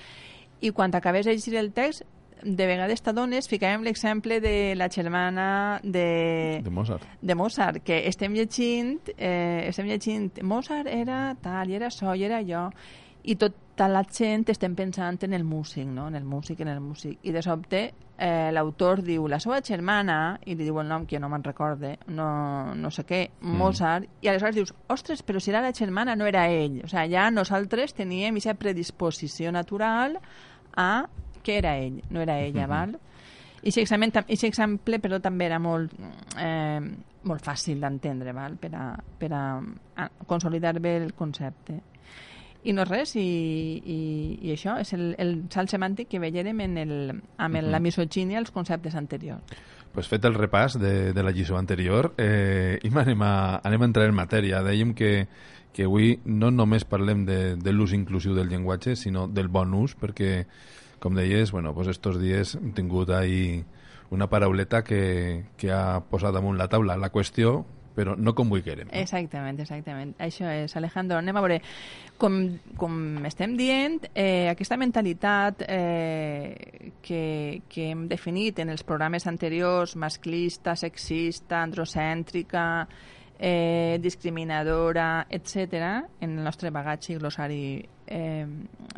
i 0.62 0.72
quan 0.72 0.94
acabes 0.96 1.26
de 1.26 1.34
llegir 1.34 1.56
el 1.56 1.72
text 1.74 2.04
de 2.44 2.66
vegades 2.68 3.02
t'adones, 3.02 3.48
ficàvem 3.50 3.84
l'exemple 3.84 4.40
de 4.40 4.76
la 4.76 4.88
germana 4.90 5.80
de, 5.84 6.62
de 6.64 6.70
Mozart. 6.70 7.04
de 7.22 7.36
Mozart, 7.36 7.84
que 7.84 8.08
estem 8.08 8.34
llegint, 8.34 9.10
eh, 9.18 9.66
estem 9.68 9.88
llegint 9.88 10.42
Mozart 10.44 10.88
era 10.88 11.36
tal, 11.42 11.70
i 11.70 11.76
era 11.76 11.88
això, 11.88 12.16
i 12.16 12.24
era 12.24 12.42
jo, 12.44 12.70
i 13.24 13.36
tota 13.76 13.90
la 13.92 14.06
gent 14.08 14.48
estem 14.50 14.76
pensant 14.76 15.18
en 15.28 15.34
el 15.36 15.44
músic, 15.44 15.86
no? 15.86 16.08
en 16.08 16.16
el 16.16 16.24
músic, 16.24 16.62
en 16.62 16.70
el 16.72 16.80
músic. 16.80 17.20
I 17.28 17.34
de 17.36 17.42
sobte 17.44 17.82
eh, 18.18 18.52
l'autor 18.56 19.02
diu 19.04 19.28
la 19.28 19.40
seva 19.44 19.60
germana, 19.62 20.38
i 20.48 20.56
li 20.56 20.64
diu 20.64 20.80
el 20.80 20.88
nom 20.88 21.04
que 21.06 21.20
no 21.20 21.28
me'n 21.30 21.44
recorde, 21.44 21.98
no, 22.08 22.28
no 22.76 22.92
sé 22.92 23.04
què, 23.08 23.22
mm. 23.42 23.58
Mozart, 23.60 24.08
i 24.24 24.32
aleshores 24.32 24.56
dius, 24.56 24.72
ostres, 24.88 25.24
però 25.28 25.42
si 25.44 25.52
era 25.52 25.64
la 25.66 25.74
germana, 25.76 26.16
no 26.16 26.28
era 26.30 26.48
ell. 26.48 26.80
O 26.86 26.88
sigui, 26.88 27.12
ja 27.12 27.28
nosaltres 27.34 27.94
teníem 27.98 28.40
aquesta 28.40 28.56
predisposició 28.60 29.52
natural 29.52 30.22
a 30.80 31.08
que 31.44 31.60
era 31.60 31.76
ell, 31.78 32.00
no 32.10 32.24
era 32.24 32.40
ella, 32.40 32.66
mm 32.66 32.72
-hmm. 32.72 32.78
val? 32.78 33.00
I 33.62 33.70
aquest 33.70 33.92
exemple, 33.92 34.24
exemple, 34.30 35.00
però 35.00 35.20
també 35.20 35.46
era 35.46 35.60
molt, 35.60 35.92
eh, 36.38 36.80
molt 37.24 37.42
fàcil 37.42 37.80
d'entendre, 37.82 38.32
val? 38.32 38.56
Per 38.58 38.72
a, 38.74 38.96
per 39.20 39.34
a, 39.34 39.60
a 39.96 40.10
consolidar 40.26 40.80
bé 40.80 40.98
el 40.98 41.14
concepte. 41.14 41.82
I 42.66 42.74
no 42.74 42.86
res, 42.88 43.14
i, 43.16 43.22
i, 43.22 44.00
i 44.42 44.54
això 44.56 44.80
és 44.82 44.92
el, 44.98 45.12
el 45.22 45.36
salt 45.54 45.70
semàntic 45.70 46.10
que 46.10 46.22
veiem 46.22 46.64
en 46.66 46.78
el, 46.82 46.94
amb 47.38 47.60
el, 47.60 47.70
la 47.72 47.80
misogínia 47.80 48.40
als 48.42 48.50
conceptes 48.52 48.98
anteriors. 48.98 49.54
Pues 49.94 50.10
fet 50.12 50.26
el 50.28 50.34
repàs 50.36 50.80
de, 50.82 51.14
de 51.16 51.24
la 51.24 51.32
lliçó 51.32 51.60
anterior, 51.60 52.14
eh, 52.18 52.80
i 52.84 52.90
anem 52.90 53.22
a, 53.24 53.36
anem 53.64 53.86
a 53.86 53.90
entrar 53.92 54.10
en 54.10 54.18
matèria. 54.18 54.64
Dèiem 54.66 54.96
que, 54.98 55.28
que 55.78 55.86
avui 55.86 56.16
no 56.26 56.50
només 56.52 56.88
parlem 56.90 57.24
de, 57.30 57.40
de 57.56 57.72
l'ús 57.72 57.94
inclusiu 57.94 58.34
del 58.36 58.50
llenguatge, 58.50 58.98
sinó 58.98 59.30
del 59.30 59.48
bon 59.48 59.78
ús, 59.78 59.94
perquè, 59.96 60.48
com 61.00 61.16
deies, 61.16 61.54
bueno, 61.54 61.76
pues 61.78 61.88
estos 61.88 62.18
dies 62.20 62.56
hem 62.58 62.74
tingut 62.74 63.14
ahí 63.14 63.64
una 64.10 64.28
parauleta 64.28 64.84
que, 64.84 65.46
que 65.58 65.72
ha 65.72 66.02
posat 66.10 66.34
damunt 66.34 66.58
la 66.58 66.70
taula 66.72 66.98
la 66.98 67.12
qüestió 67.14 67.66
però 67.96 68.16
no 68.20 68.34
com 68.36 68.52
vull 68.52 68.64
querem. 68.66 68.90
No? 68.90 68.98
Exactament, 69.00 69.60
exactament. 69.64 70.14
Això 70.22 70.50
és, 70.52 70.76
Alejandro. 70.76 71.18
Anem 71.22 71.40
a 71.40 71.44
veure, 71.46 71.60
com, 72.22 72.38
com 72.80 73.26
estem 73.28 73.56
dient, 73.60 74.10
eh, 74.14 74.52
aquesta 74.52 74.78
mentalitat 74.78 75.66
eh, 75.68 76.92
que, 77.02 77.24
que 77.72 77.90
hem 77.94 78.06
definit 78.12 78.60
en 78.64 78.74
els 78.76 78.86
programes 78.88 79.28
anteriors, 79.32 79.96
masclista, 80.00 80.76
sexista, 80.80 81.64
androcèntrica, 81.64 82.66
eh, 83.40 83.98
discriminadora, 84.02 85.28
etc., 85.30 86.06
en 86.20 86.38
el 86.38 86.44
nostre 86.44 86.72
bagatge 86.72 87.14
i 87.14 87.18
glossari 87.18 87.66
eh, 88.08 88.46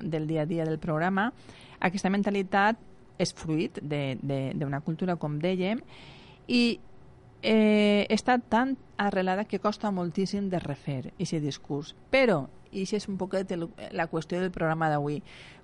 del 0.01 0.27
dia 0.27 0.43
a 0.43 0.45
dia 0.45 0.65
del 0.65 0.79
programa, 0.79 1.31
aquesta 1.79 2.09
mentalitat 2.09 2.77
és 3.17 3.33
fruit 3.33 3.79
d'una 3.81 4.81
cultura, 4.85 5.17
com 5.17 5.39
dèiem, 5.41 5.81
i 6.47 6.79
eh, 7.41 8.06
està 8.10 8.38
tan 8.39 8.77
arrelada 8.98 9.46
que 9.46 9.60
costa 9.60 9.91
moltíssim 9.91 10.50
de 10.50 10.60
refer 10.60 11.13
aquest 11.17 11.44
discurs. 11.44 11.96
Però, 12.12 12.48
i 12.72 12.84
això 12.84 12.98
és 12.98 13.08
un 13.08 13.17
poquet 13.17 13.53
la 13.91 14.08
qüestió 14.12 14.41
del 14.41 14.51
programa 14.51 14.89
d'avui, 14.89 15.22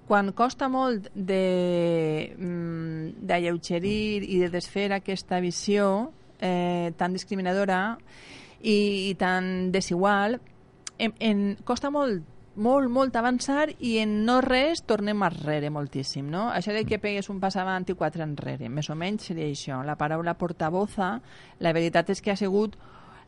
quan 0.08 0.34
costa 0.36 0.68
molt 0.68 1.10
mm, 1.15 3.24
d'alleugerir 3.24 4.22
de, 4.22 4.27
i 4.36 4.39
de 4.42 4.50
desfer 4.51 4.92
aquesta 4.92 5.39
visió 5.39 6.12
eh, 6.39 6.92
tan 6.98 7.15
discriminadora 7.15 7.98
i, 8.62 9.10
i 9.10 9.15
tan 9.20 9.72
desigual, 9.72 10.42
en, 11.00 11.15
en, 11.20 11.58
costa 11.63 11.89
molt 11.89 12.24
molt, 12.55 12.89
molt 12.89 13.15
avançar 13.17 13.69
i 13.79 13.98
en 14.03 14.19
no 14.27 14.39
res 14.43 14.83
tornem 14.86 15.24
arrere 15.25 15.72
moltíssim, 15.74 16.29
no? 16.29 16.50
Això 16.53 16.74
de 16.75 16.83
que 16.86 17.00
pegues 17.01 17.29
un 17.33 17.39
pas 17.41 17.55
avant 17.57 17.86
i 17.89 17.95
quatre 17.98 18.24
enrere, 18.24 18.69
més 18.69 18.89
o 18.89 18.95
menys 18.95 19.29
seria 19.29 19.50
això. 19.50 19.81
La 19.86 19.98
paraula 19.98 20.36
portavoza, 20.38 21.15
la 21.60 21.74
veritat 21.74 22.13
és 22.13 22.22
que 22.22 22.33
ha 22.33 22.38
sigut 22.38 22.77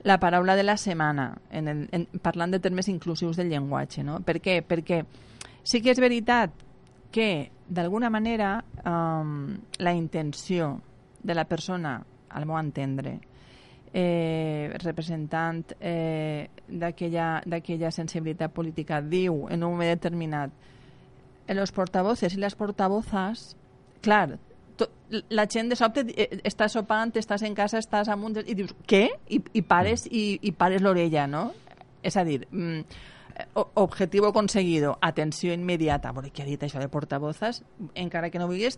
la 0.06 0.20
paraula 0.22 0.56
de 0.56 0.64
la 0.64 0.78
setmana, 0.78 1.32
en 1.50 1.68
el, 1.68 1.86
en, 1.92 2.06
parlant 2.22 2.54
de 2.54 2.62
termes 2.62 2.88
inclusius 2.92 3.38
del 3.38 3.50
llenguatge, 3.50 4.04
no? 4.06 4.20
Per 4.22 4.38
què? 4.38 4.60
Perquè 4.62 5.02
sí 5.66 5.82
que 5.82 5.96
és 5.96 6.02
veritat 6.02 6.54
que, 7.16 7.50
d'alguna 7.66 8.12
manera, 8.14 8.60
um, 8.86 9.56
la 9.80 9.96
intenció 9.98 10.76
de 11.24 11.34
la 11.34 11.48
persona, 11.50 11.98
al 12.30 12.46
meu 12.46 12.60
entendre, 12.60 13.18
eh, 13.96 14.76
representant 14.84 15.72
eh, 15.80 16.50
d'aquella 16.68 17.92
sensibilitat 17.96 18.52
política 18.52 19.00
diu 19.00 19.46
en 19.48 19.64
un 19.64 19.72
moment 19.72 19.94
determinat 19.94 20.52
en 21.48 21.56
los 21.56 21.72
portavoces 21.72 22.36
i 22.36 22.42
les 22.42 22.58
portavozas, 22.60 23.56
clar, 24.04 24.36
to, 24.76 24.90
la 25.30 25.46
gent 25.48 25.72
de 25.72 25.78
sobte 25.80 26.04
eh, 26.12 26.42
està 26.44 26.68
sopant, 26.68 27.14
estàs 27.16 27.46
en 27.48 27.56
casa, 27.56 27.80
estàs 27.80 28.12
amunt 28.12 28.42
i 28.44 28.58
dius, 28.58 28.76
què? 28.90 29.06
I, 29.32 29.40
i 29.54 29.64
pares, 29.64 30.10
i, 30.12 30.42
i 30.44 30.52
pares 30.52 30.84
l'orella, 30.84 31.24
no? 31.32 31.46
És 32.04 32.20
a 32.20 32.26
dir, 32.28 32.42
mm, 32.52 32.84
objectiu 33.80 34.28
conseguido, 34.34 34.98
atenció 35.02 35.54
immediata, 35.54 36.12
veure 36.12 36.34
què 36.36 36.44
ha 36.44 36.50
dit 36.52 36.68
això 36.68 36.84
de 36.84 36.92
portavozas, 36.92 37.64
encara 37.96 38.30
que 38.30 38.44
no 38.44 38.52
vulguis 38.52 38.76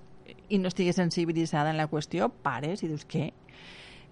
i 0.49 0.61
no 0.61 0.69
estiguis 0.69 1.01
sensibilitzada 1.01 1.73
en 1.73 1.81
la 1.81 1.89
qüestió, 1.89 2.29
pares 2.29 2.83
i 2.83 2.91
dius, 2.91 3.09
què? 3.09 3.31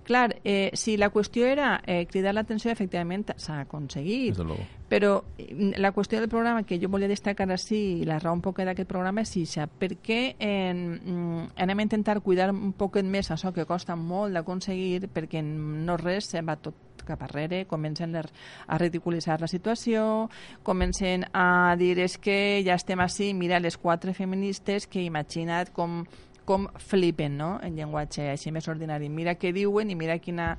Clar, 0.06 0.40
eh, 0.44 0.70
si 0.78 0.98
la 0.98 1.10
qüestió 1.10 1.48
era 1.50 1.82
eh, 1.86 2.06
cridar 2.06 2.36
l'atenció, 2.36 2.70
efectivament 2.72 3.32
s'ha 3.42 3.62
aconseguit. 3.64 4.38
Però 4.86 5.16
mm, 5.24 5.80
la 5.82 5.92
qüestió 5.96 6.20
del 6.22 6.30
programa 6.30 6.62
que 6.64 6.78
jo 6.78 6.92
volia 6.94 7.10
destacar 7.10 7.50
així, 7.50 8.06
la 8.06 8.20
raó 8.22 8.38
un 8.38 8.44
poc 8.46 8.62
d'aquest 8.62 8.90
programa 8.90 9.26
és 9.26 9.34
això, 9.42 9.66
perquè 9.82 10.36
en, 10.38 10.84
mm, 11.02 11.48
anem 11.66 11.82
a 11.82 11.88
intentar 11.88 12.20
cuidar 12.22 12.52
un 12.54 12.76
poc 12.78 13.02
més 13.02 13.32
això 13.34 13.52
que 13.52 13.66
costa 13.66 13.96
molt 13.96 14.38
d'aconseguir, 14.38 15.10
perquè 15.10 15.42
no 15.42 15.98
res 15.98 16.30
se'n 16.30 16.46
va 16.46 16.56
tot 16.62 16.78
cap 17.06 17.22
arrere, 17.22 17.66
comencen 17.66 18.16
a 18.16 18.78
ridiculitzar 18.78 19.40
la 19.42 19.48
situació, 19.48 20.30
comencen 20.64 21.26
a 21.34 21.76
dir 21.78 21.98
és 22.02 22.18
que 22.18 22.62
ja 22.66 22.76
estem 22.76 23.00
així, 23.00 23.34
mira 23.34 23.62
les 23.62 23.78
quatre 23.78 24.14
feministes 24.14 24.88
que 24.88 25.06
imagina't 25.06 25.72
com 25.74 26.04
com 26.46 26.68
flipen, 26.78 27.38
no?, 27.38 27.56
en 27.64 27.78
llenguatge 27.78 28.30
així 28.32 28.54
més 28.54 28.68
ordinari. 28.72 29.10
Mira 29.10 29.36
què 29.40 29.54
diuen 29.56 29.90
i 29.90 29.98
mira 30.00 30.20
quina... 30.20 30.56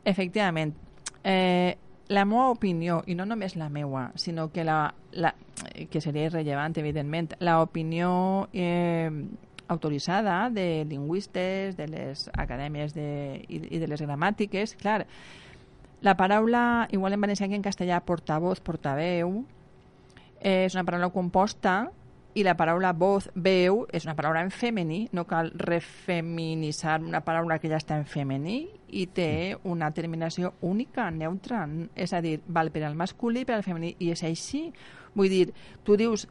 Efectivament, 0.00 0.72
eh, 1.28 1.76
la 2.10 2.24
meva 2.24 2.48
opinió, 2.50 3.02
i 3.06 3.14
no 3.14 3.26
només 3.28 3.54
la 3.54 3.68
meua, 3.70 4.08
sinó 4.18 4.48
que 4.50 4.64
la, 4.64 4.94
la 5.12 5.34
que 5.90 6.00
seria 6.00 6.26
irrellevant, 6.26 6.74
evidentment, 6.80 7.36
la 7.38 7.60
opinió 7.62 8.48
eh, 8.52 9.10
autoritzada 9.68 10.48
de 10.50 10.84
lingüistes, 10.88 11.76
de 11.76 11.86
les 11.86 12.24
acadèmies 12.34 12.96
de, 12.96 13.44
i, 13.46 13.60
i 13.76 13.78
de 13.78 13.86
les 13.86 14.02
gramàtiques, 14.02 14.74
clar, 14.80 15.04
la 16.02 16.16
paraula, 16.16 16.88
igual 16.90 17.14
en 17.14 17.22
valencià 17.22 17.46
que 17.46 17.54
en 17.54 17.62
castellà, 17.62 18.00
portavoz, 18.02 18.58
portaveu, 18.64 19.44
eh, 20.40 20.64
és 20.64 20.74
una 20.74 20.86
paraula 20.88 21.12
composta 21.14 21.92
i 22.34 22.44
la 22.46 22.54
paraula 22.54 22.92
voz, 22.94 23.28
veu, 23.34 23.84
és 23.90 24.04
una 24.06 24.14
paraula 24.14 24.42
en 24.44 24.52
femení, 24.54 25.00
no 25.12 25.24
cal 25.26 25.50
refeminitzar 25.58 27.00
una 27.02 27.22
paraula 27.26 27.58
que 27.58 27.70
ja 27.70 27.80
està 27.80 27.98
en 27.98 28.06
femení 28.06 28.60
i 28.94 29.06
té 29.10 29.56
una 29.66 29.90
terminació 29.94 30.52
única, 30.66 31.08
neutra, 31.10 31.64
és 31.94 32.14
a 32.14 32.20
dir, 32.22 32.38
val 32.46 32.70
per 32.70 32.84
al 32.86 32.94
masculí 32.98 33.44
per 33.44 33.56
al 33.58 33.66
femení, 33.66 33.96
i 33.98 34.12
és 34.14 34.22
així. 34.26 34.68
Vull 35.14 35.32
dir, 35.32 35.48
tu 35.82 35.98
dius 35.98 36.28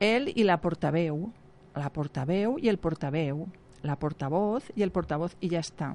ell 0.00 0.28
i 0.34 0.44
la 0.44 0.60
portaveu, 0.60 1.30
la 1.76 1.88
portaveu 1.94 2.58
i 2.60 2.68
el 2.68 2.78
portaveu, 2.78 3.46
la 3.82 3.96
portavoz 3.96 4.68
i 4.76 4.84
el 4.84 4.92
portavoz, 4.92 5.36
i 5.40 5.48
ja 5.52 5.64
està. 5.64 5.94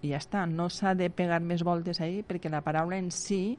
I 0.00 0.12
ja 0.12 0.20
està, 0.20 0.46
no 0.48 0.70
s'ha 0.72 0.94
de 0.96 1.10
pegar 1.10 1.40
més 1.44 1.64
voltes 1.64 2.00
ahí 2.00 2.22
perquè 2.24 2.48
la 2.52 2.62
paraula 2.64 2.96
en 3.00 3.10
si 3.10 3.56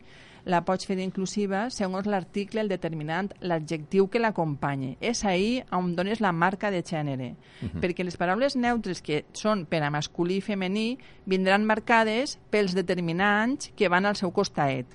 la 0.48 0.64
pots 0.64 0.88
fer 0.88 0.96
inclusiva 1.04 1.66
segons 1.74 2.08
l'article, 2.08 2.62
el 2.64 2.72
determinant, 2.72 3.34
l'adjectiu 3.44 4.08
que 4.08 4.22
l'acompanye. 4.24 4.96
És 5.04 5.26
ahí 5.28 5.60
on 5.76 5.92
dones 5.98 6.22
la 6.24 6.32
marca 6.32 6.72
de 6.72 6.82
gènere. 6.84 7.36
Uh 7.36 7.66
mhm. 7.66 7.72
-huh. 7.74 7.82
Perquè 7.82 8.04
les 8.04 8.18
paraules 8.18 8.56
neutres 8.56 9.02
que 9.02 9.26
són 9.34 9.66
per 9.66 9.84
a 9.84 9.92
masculí 9.92 10.38
i 10.38 10.42
femení 10.42 10.98
vindran 11.26 11.66
marcades 11.66 12.40
pels 12.50 12.74
determinants 12.74 13.72
que 13.76 13.90
van 13.90 14.06
al 14.06 14.16
seu 14.16 14.32
costat. 14.32 14.86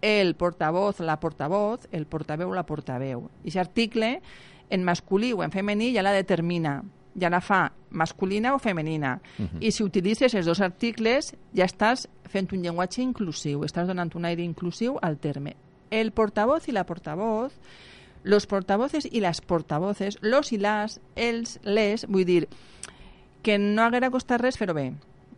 El 0.00 0.34
portavoz, 0.34 1.00
la 1.00 1.18
portavoz, 1.18 1.88
el 1.90 2.06
portaveu, 2.06 2.52
la 2.52 2.66
portaveu. 2.66 3.30
I 3.44 3.48
aquest 3.48 3.56
article, 3.56 4.20
en 4.70 4.84
masculí 4.84 5.32
o 5.32 5.42
en 5.42 5.50
femení, 5.50 5.94
ja 5.94 6.02
la 6.02 6.12
determina 6.12 6.84
ja 7.14 7.30
la 7.30 7.40
fa 7.40 7.72
masculina 7.90 8.54
o 8.54 8.58
femenina. 8.58 9.20
Uh 9.38 9.44
-huh. 9.44 9.58
I 9.60 9.72
si 9.72 9.82
utilitzes 9.82 10.34
els 10.34 10.46
dos 10.46 10.60
articles, 10.60 11.34
ja 11.54 11.64
estàs 11.64 12.08
fent 12.28 12.52
un 12.52 12.62
llenguatge 12.62 13.02
inclusiu, 13.02 13.64
estàs 13.64 13.86
donant 13.86 14.14
un 14.14 14.24
aire 14.24 14.42
inclusiu 14.42 14.98
al 15.02 15.18
terme. 15.18 15.56
El 15.90 16.12
portavoz 16.12 16.68
i 16.68 16.72
la 16.72 16.84
portavoz, 16.84 17.52
los 18.24 18.46
portavoces 18.46 19.08
i 19.10 19.20
les 19.20 19.40
portavoces, 19.40 20.18
los 20.20 20.52
i 20.52 20.58
las, 20.58 21.00
els, 21.16 21.58
les, 21.62 22.06
vull 22.06 22.24
dir, 22.24 22.48
que 23.42 23.58
no 23.58 23.82
haguera 23.82 24.10
costat 24.10 24.40
res 24.40 24.58
fer-ho 24.58 24.74
bé. 24.74 24.92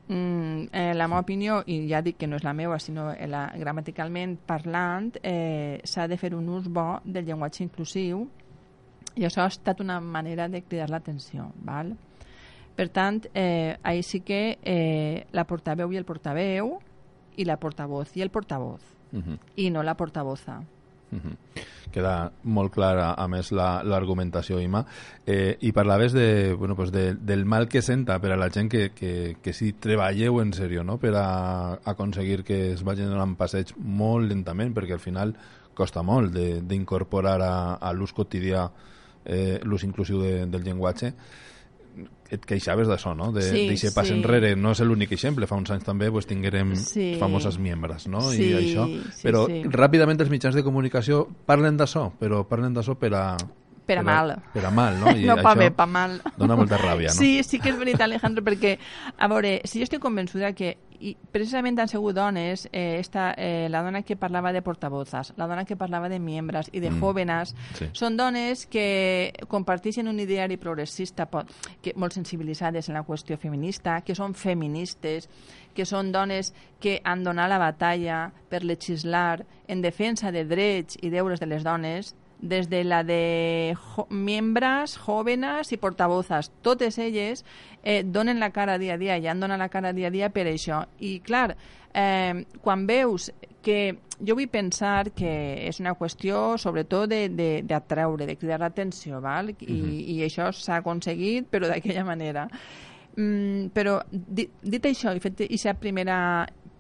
Mm, 0.09 0.62
eh, 0.73 0.93
la 0.95 1.07
meva 1.07 1.21
opinió, 1.21 1.62
i 1.67 1.87
ja 1.89 2.00
dic 2.03 2.17
que 2.19 2.27
no 2.27 2.35
és 2.41 2.43
la 2.43 2.53
meva, 2.53 2.81
sinó 2.83 3.12
la, 3.15 3.45
gramaticalment 3.55 4.39
parlant, 4.47 5.12
eh, 5.23 5.81
s'ha 5.85 6.09
de 6.09 6.17
fer 6.19 6.35
un 6.35 6.49
ús 6.49 6.67
bo 6.67 7.00
del 7.05 7.27
llenguatge 7.27 7.62
inclusiu 7.62 8.27
i 9.17 9.25
això 9.25 9.43
ha 9.43 9.50
estat 9.50 9.81
una 9.81 10.00
manera 10.00 10.49
de 10.49 10.62
cridar 10.62 10.90
l'atenció. 10.90 11.50
Val? 11.64 11.97
Per 12.76 12.88
tant, 12.88 13.26
eh, 13.35 13.76
ahir 13.83 14.05
sí 14.05 14.21
que 14.21 14.59
eh, 14.62 15.26
la 15.33 15.45
portaveu 15.45 15.93
i 15.93 15.99
el 16.00 16.07
portaveu 16.09 16.79
i 17.37 17.45
la 17.45 17.59
portavoz 17.61 18.17
i 18.17 18.23
el 18.23 18.31
portavoz 18.31 18.81
uh 19.12 19.17
mhm. 19.17 19.35
-huh. 19.35 19.38
i 19.57 19.71
no 19.71 19.83
la 19.83 19.95
portavoza. 19.95 20.61
Uh 21.11 21.17
mhm. 21.17 21.23
-huh. 21.23 21.37
Queda 21.90 22.33
molt 22.45 22.73
clara, 22.73 23.14
a 23.14 23.26
més, 23.26 23.50
l'argumentació, 23.50 24.57
la, 24.57 24.62
Ima. 24.62 24.87
Eh, 25.26 25.57
I 25.61 25.73
parlaves 25.73 26.12
de, 26.12 26.55
bueno, 26.55 26.76
pues 26.76 26.93
de, 26.93 27.14
del 27.14 27.45
mal 27.45 27.69
que 27.69 27.83
senta 27.83 28.21
per 28.21 28.31
a 28.31 28.37
la 28.37 28.49
gent 28.49 28.71
que, 28.71 28.90
que, 28.90 29.37
que 29.43 29.52
si 29.52 29.73
treballeu 29.73 30.40
en 30.40 30.52
sèrio 30.52 30.85
no? 30.85 30.99
per 30.99 31.14
a, 31.17 31.73
a 31.73 31.90
aconseguir 31.90 32.45
que 32.45 32.73
es 32.73 32.85
vagin 32.85 33.11
donant 33.11 33.37
passeig 33.37 33.75
molt 33.76 34.29
lentament, 34.29 34.73
perquè 34.73 34.93
al 34.93 35.00
final 35.00 35.35
costa 35.75 36.02
molt 36.02 36.33
d'incorporar 36.33 37.40
a, 37.43 37.75
a 37.75 37.93
l'ús 37.93 38.12
quotidià 38.12 38.71
eh, 39.25 39.61
l'ús 39.62 39.85
inclusiu 39.87 40.21
de, 40.23 40.35
del 40.50 40.67
llenguatge 40.67 41.15
et 42.31 42.45
queixaves 42.47 42.87
d'això, 42.87 43.12
no? 43.19 43.33
De, 43.35 43.43
sí, 43.43 43.77
sí. 43.77 43.91
pas 43.95 44.11
enrere. 44.15 44.53
No 44.55 44.71
és 44.71 44.81
l'únic 44.87 45.11
exemple. 45.17 45.49
Fa 45.50 45.59
uns 45.59 45.73
anys 45.75 45.87
també 45.87 46.12
pues, 46.15 46.29
tinguérem 46.31 46.77
sí. 46.79 47.12
famoses 47.19 47.59
membres, 47.59 48.07
no? 48.11 48.23
Sí, 48.31 48.53
I 48.53 48.59
això. 48.61 48.87
Sí, 49.11 49.25
però 49.27 49.47
sí. 49.50 49.65
ràpidament 49.75 50.23
els 50.23 50.31
mitjans 50.31 50.55
de 50.55 50.62
comunicació 50.67 51.25
parlen 51.49 51.81
d'això, 51.81 52.07
però 52.21 52.45
parlen 52.47 52.77
d'això 52.77 52.95
per 53.00 53.12
a 53.19 53.25
per 53.91 53.99
a 53.99 54.03
mal. 54.07 54.37
Per 54.55 54.62
a 54.62 54.71
mal, 54.71 55.00
no? 55.00 55.11
I 55.19 55.27
no 55.27 55.35
pa 55.43 55.57
bé, 55.59 55.73
pa 55.75 55.89
mal. 55.91 56.21
Dona 56.39 56.55
molta 56.55 56.79
ràbia, 56.79 57.11
no? 57.11 57.19
Sí, 57.19 57.41
sí 57.43 57.59
que 57.59 57.73
és 57.73 57.79
veritat, 57.81 58.07
Alejandro, 58.07 58.45
perquè, 58.47 58.77
a 59.19 59.29
veure, 59.33 59.57
si 59.67 59.83
jo 59.83 59.89
estic 59.89 60.03
convençuda 60.05 60.53
que 60.55 60.77
i 61.00 61.14
precisament 61.33 61.78
han 61.80 61.88
sigut 61.88 62.14
dones, 62.14 62.66
eh, 62.73 62.99
esta, 63.00 63.33
eh, 63.37 63.69
la 63.71 63.83
dona 63.83 64.02
que 64.02 64.16
parlava 64.16 64.52
de 64.52 64.61
portavozas, 64.62 65.33
la 65.37 65.47
dona 65.47 65.64
que 65.64 65.76
parlava 65.76 66.09
de 66.09 66.19
membres 66.21 66.69
i 66.73 66.80
de 66.80 66.90
mm. 66.90 67.00
jóvenes, 67.00 67.54
sí. 67.78 67.88
són 67.97 68.19
dones 68.21 68.66
que 68.69 69.33
comparteixen 69.49 70.09
un 70.09 70.21
ideari 70.21 70.59
progressista 70.61 71.26
que, 71.80 71.95
molt 71.97 72.12
sensibilitzades 72.12 72.88
en 72.88 72.99
la 72.99 73.04
qüestió 73.07 73.38
feminista, 73.40 74.02
que 74.04 74.14
són 74.14 74.35
feministes, 74.37 75.30
que 75.75 75.87
són 75.88 76.12
dones 76.12 76.52
que 76.80 77.00
han 77.04 77.25
donat 77.25 77.49
la 77.49 77.61
batalla 77.62 78.26
per 78.50 78.64
legislar 78.64 79.47
en 79.69 79.80
defensa 79.80 80.30
de 80.30 80.45
drets 80.45 80.99
i 81.00 81.09
deures 81.09 81.40
de 81.40 81.49
les 81.49 81.64
dones, 81.64 82.14
desde 82.40 82.85
la 82.85 83.02
de 83.04 83.76
jo 83.76 84.06
membres, 84.11 84.97
jóvenes 84.99 85.73
i 85.73 85.76
portavozas. 85.76 86.50
Totes 86.62 86.99
elles 86.99 87.44
eh, 87.82 88.02
donen 88.04 88.40
la 88.40 88.50
cara 88.50 88.78
dia 88.78 88.94
a 88.94 88.99
dia 88.99 89.18
han 89.28 89.40
donat 89.40 89.59
la 89.59 89.68
cara 89.68 89.92
dia 89.92 90.09
a 90.09 90.11
dia 90.11 90.30
per 90.30 90.47
això. 90.49 90.87
I, 90.99 91.20
clar, 91.20 91.56
eh, 91.94 92.44
quan 92.62 92.87
veus 92.87 93.30
que 93.62 93.99
jo 94.20 94.37
vull 94.37 94.49
pensar 94.52 95.11
que 95.16 95.32
és 95.68 95.80
una 95.80 95.94
qüestió 95.97 96.59
sobretot 96.61 97.09
d'atreure, 97.11 98.20
de, 98.20 98.26
de, 98.26 98.32
de 98.32 98.38
cridar 98.40 98.61
l'atenció, 98.61 99.20
val? 99.20 99.50
I, 99.50 99.54
uh 99.54 99.70
mhm. 99.70 99.90
-huh. 99.90 100.04
i 100.14 100.23
això 100.25 100.52
s'ha 100.52 100.76
aconseguit, 100.76 101.47
però 101.50 101.68
d'aquella 101.68 102.04
manera. 102.04 102.49
Mm, 103.21 103.69
però 103.75 103.99
dit, 104.11 104.53
dit 104.62 104.87
això, 104.89 105.12
i 105.12 105.21
fet 105.21 105.43
aquesta 105.45 105.75
primera 105.77 106.17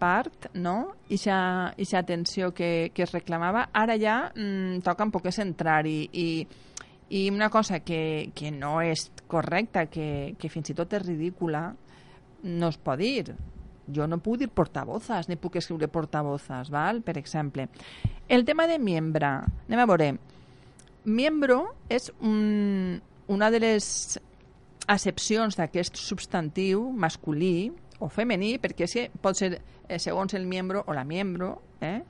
part, 0.00 0.48
no? 0.56 0.94
Ixa, 1.12 1.74
ixa 1.76 2.00
atenció 2.00 2.54
que, 2.56 2.90
que 2.94 3.04
es 3.04 3.12
reclamava, 3.12 3.66
ara 3.76 3.98
ja 4.00 4.16
mm, 4.32 4.80
toca 4.86 5.04
un 5.04 5.12
poc 5.12 5.28
centrar-hi 5.34 5.98
i, 6.16 6.28
i 7.18 7.26
una 7.28 7.50
cosa 7.52 7.82
que, 7.84 8.30
que 8.34 8.52
no 8.54 8.78
és 8.80 9.10
correcta, 9.28 9.84
que, 9.92 10.34
que 10.40 10.48
fins 10.48 10.72
i 10.72 10.78
tot 10.78 10.96
és 10.96 11.04
ridícula, 11.04 11.66
no 12.46 12.72
es 12.72 12.80
pot 12.80 13.02
dir. 13.02 13.34
Jo 13.90 14.06
no 14.06 14.20
puc 14.22 14.38
dir 14.40 14.48
portavozas, 14.54 15.28
ni 15.28 15.36
puc 15.36 15.58
escriure 15.58 15.90
portavozas, 15.92 16.70
val? 16.70 17.02
per 17.02 17.18
exemple. 17.18 17.68
El 18.28 18.46
tema 18.46 18.68
de 18.70 18.78
membre, 18.78 19.34
anem 19.66 19.84
a 19.84 19.88
veure. 19.90 20.10
miembro 21.04 21.74
és 21.88 22.12
un, 22.20 23.00
una 23.26 23.50
de 23.50 23.60
les 23.60 24.20
accepcions 24.90 25.56
d'aquest 25.58 25.98
substantiu 26.00 26.88
masculí 26.90 27.70
o 28.00 28.08
femení, 28.10 28.56
perquè 28.58 28.88
que 28.90 29.06
pot 29.22 29.38
ser 29.38 29.52
eh, 29.56 29.98
segons 29.98 30.34
el 30.34 30.46
miembro 30.46 30.84
o 30.86 30.96
la 30.96 31.04
miembro, 31.04 31.60
eh? 31.80 32.00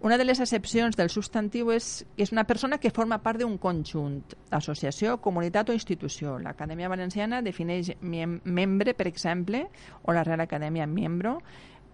Una 0.00 0.18
de 0.18 0.26
les 0.26 0.40
accepcions 0.44 0.94
del 0.96 1.08
substantiu 1.08 1.70
és 1.72 2.04
és 2.20 2.30
una 2.30 2.44
persona 2.44 2.76
que 2.78 2.92
forma 2.92 3.16
part 3.24 3.40
d'un 3.40 3.56
conjunt, 3.58 4.20
associació, 4.52 5.16
comunitat 5.24 5.70
o 5.70 5.72
institució. 5.72 6.36
L'Acadèmia 6.38 6.90
Valenciana 6.92 7.40
defineix 7.42 7.94
mem 8.02 8.40
membre, 8.44 8.92
per 8.94 9.06
exemple, 9.08 9.64
o 10.04 10.12
la 10.12 10.22
Real 10.22 10.44
Acadèmia 10.44 10.86
Miembro, 10.86 11.38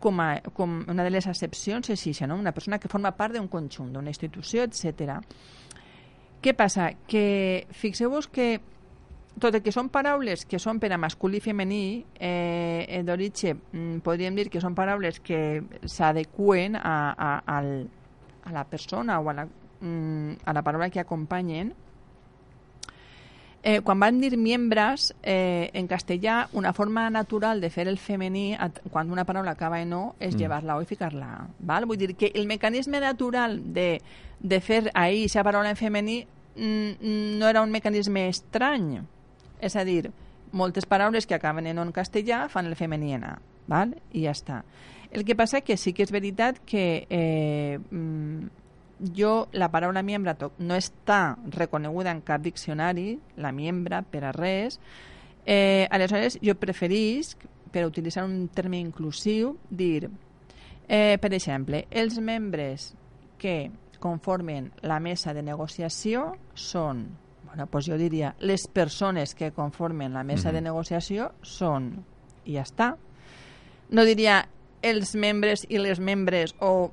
com, 0.02 0.18
a, 0.20 0.42
com 0.52 0.82
una 0.90 1.06
de 1.06 1.14
les 1.14 1.28
accepcions 1.30 1.92
és 1.94 2.06
això, 2.10 2.26
no? 2.26 2.36
una 2.36 2.52
persona 2.52 2.80
que 2.82 2.90
forma 2.90 3.14
part 3.14 3.38
d'un 3.38 3.46
conjunt, 3.48 3.92
d'una 3.94 4.10
institució, 4.10 4.66
etc. 4.66 5.20
Què 6.42 6.56
passa? 6.58 6.90
Que 7.06 7.68
fixeu-vos 7.70 8.26
que 8.26 8.58
tot 9.40 9.54
el 9.54 9.62
que 9.64 9.72
són 9.72 9.88
paraules 9.92 10.44
que 10.48 10.60
són 10.60 10.80
per 10.82 10.92
a 10.92 10.98
masculí 11.00 11.40
i 11.40 11.44
femení, 11.44 12.04
eh, 12.20 13.02
d'origen, 13.06 13.62
mm, 13.72 14.02
podríem 14.04 14.36
dir 14.36 14.48
que 14.50 14.60
són 14.60 14.74
paraules 14.74 15.20
que 15.20 15.62
s'adequen 15.84 16.76
a, 16.76 16.96
a, 17.12 17.30
a, 17.46 17.58
a 18.44 18.52
la 18.52 18.64
persona 18.64 19.20
o 19.20 19.30
a 19.30 19.34
la, 19.34 19.46
mm, 19.80 20.44
a 20.44 20.52
la 20.52 20.62
paraula 20.62 20.90
que 20.90 21.00
acompanyen, 21.00 21.72
Eh, 23.64 23.80
quan 23.80 24.00
van 24.00 24.20
dir 24.20 24.36
miembres, 24.36 25.14
eh, 25.22 25.70
en 25.72 25.86
castellà, 25.86 26.48
una 26.52 26.72
forma 26.72 27.08
natural 27.10 27.60
de 27.60 27.70
fer 27.70 27.86
el 27.86 27.96
femení, 27.98 28.56
quan 28.90 29.12
una 29.12 29.24
paraula 29.24 29.52
acaba 29.52 29.80
en 29.80 29.92
o, 29.92 30.16
és 30.18 30.34
mm. 30.34 30.38
llevar-la 30.38 30.76
o 30.76 30.82
i 30.82 30.86
ficar-la 30.86 31.46
Val? 31.60 31.86
Vull 31.86 32.00
dir 32.00 32.16
que 32.16 32.32
el 32.34 32.48
mecanisme 32.50 32.98
natural 32.98 33.60
de, 33.72 34.02
de 34.40 34.60
fer 34.60 34.90
ahir 34.94 35.22
aquesta 35.22 35.44
paraula 35.46 35.70
en 35.70 35.78
femení 35.78 36.24
mm, 36.56 37.38
no 37.38 37.46
era 37.46 37.62
un 37.62 37.70
mecanisme 37.70 38.26
estrany. 38.28 38.98
És 39.62 39.76
a 39.78 39.84
dir, 39.86 40.10
moltes 40.52 40.86
paraules 40.90 41.26
que 41.26 41.36
acaben 41.38 41.66
en 41.70 41.78
o 41.78 41.86
en 41.86 41.92
castellà 41.94 42.48
fan 42.52 42.66
el 42.66 42.76
femení 42.76 43.14
en 43.14 43.28
a. 43.30 43.36
Val? 43.70 43.94
I 44.12 44.26
ja 44.26 44.34
està. 44.34 44.62
El 45.12 45.24
que 45.28 45.36
passa 45.38 45.60
que 45.62 45.76
sí 45.76 45.92
que 45.92 46.02
és 46.02 46.12
veritat 46.12 46.58
que 46.66 47.06
eh, 47.08 47.78
mm, 47.78 48.62
jo, 49.14 49.48
la 49.52 49.70
paraula 49.70 50.02
miembra 50.02 50.36
no 50.58 50.76
està 50.76 51.36
reconeguda 51.52 52.12
en 52.12 52.22
cap 52.24 52.42
diccionari, 52.42 53.18
la 53.36 53.52
miembra, 53.52 54.02
per 54.02 54.24
a 54.24 54.32
res. 54.32 54.78
Eh, 55.44 55.88
aleshores, 55.90 56.38
jo 56.42 56.54
preferís, 56.58 57.36
per 57.72 57.86
utilitzar 57.88 58.24
un 58.28 58.48
terme 58.52 58.78
inclusiu, 58.78 59.56
dir, 59.70 60.10
eh, 60.88 61.18
per 61.20 61.32
exemple, 61.32 61.86
els 61.90 62.18
membres 62.20 62.92
que 63.38 63.70
conformen 63.98 64.72
la 64.82 65.00
mesa 65.00 65.32
de 65.34 65.42
negociació 65.42 66.32
són, 66.54 67.06
bueno, 67.52 67.66
pues 67.66 67.84
jo 67.84 67.98
diria, 67.98 68.34
les 68.40 68.66
persones 68.66 69.34
que 69.34 69.52
conformen 69.52 70.14
la 70.14 70.24
mesa 70.24 70.48
mm 70.48 70.52
-hmm. 70.52 70.54
de 70.54 70.60
negociació 70.62 71.32
són, 71.42 72.04
i 72.44 72.54
ja 72.54 72.62
està. 72.62 72.96
No 73.90 74.04
diria 74.04 74.48
els 74.80 75.14
membres 75.14 75.66
i 75.68 75.78
les 75.78 76.00
membres 76.00 76.54
o 76.60 76.92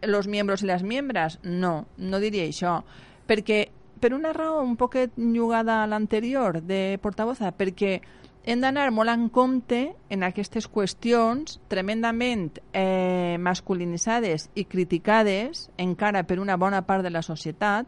els 0.00 0.26
membres 0.26 0.62
i 0.62 0.66
les 0.66 0.82
membres? 0.82 1.38
No, 1.42 1.86
no 1.98 2.20
diria 2.20 2.44
això. 2.44 2.84
Perquè, 3.26 3.68
per 4.00 4.14
una 4.14 4.32
raó 4.32 4.62
un 4.62 4.76
poquet 4.76 5.10
llogada 5.16 5.82
a 5.82 5.86
l'anterior 5.86 6.62
de 6.62 6.98
portavoza, 7.02 7.52
perquè 7.52 8.00
hem 8.44 8.60
d'anar 8.60 8.90
molt 8.90 9.10
en 9.10 9.28
compte 9.28 9.94
en 10.08 10.22
aquestes 10.22 10.68
qüestions 10.68 11.60
tremendament 11.68 12.58
eh, 12.72 13.36
masculinitzades 13.38 14.48
i 14.54 14.64
criticades 14.64 15.70
encara 15.76 16.22
per 16.22 16.38
una 16.40 16.56
bona 16.56 16.86
part 16.86 17.02
de 17.02 17.10
la 17.10 17.20
societat 17.20 17.86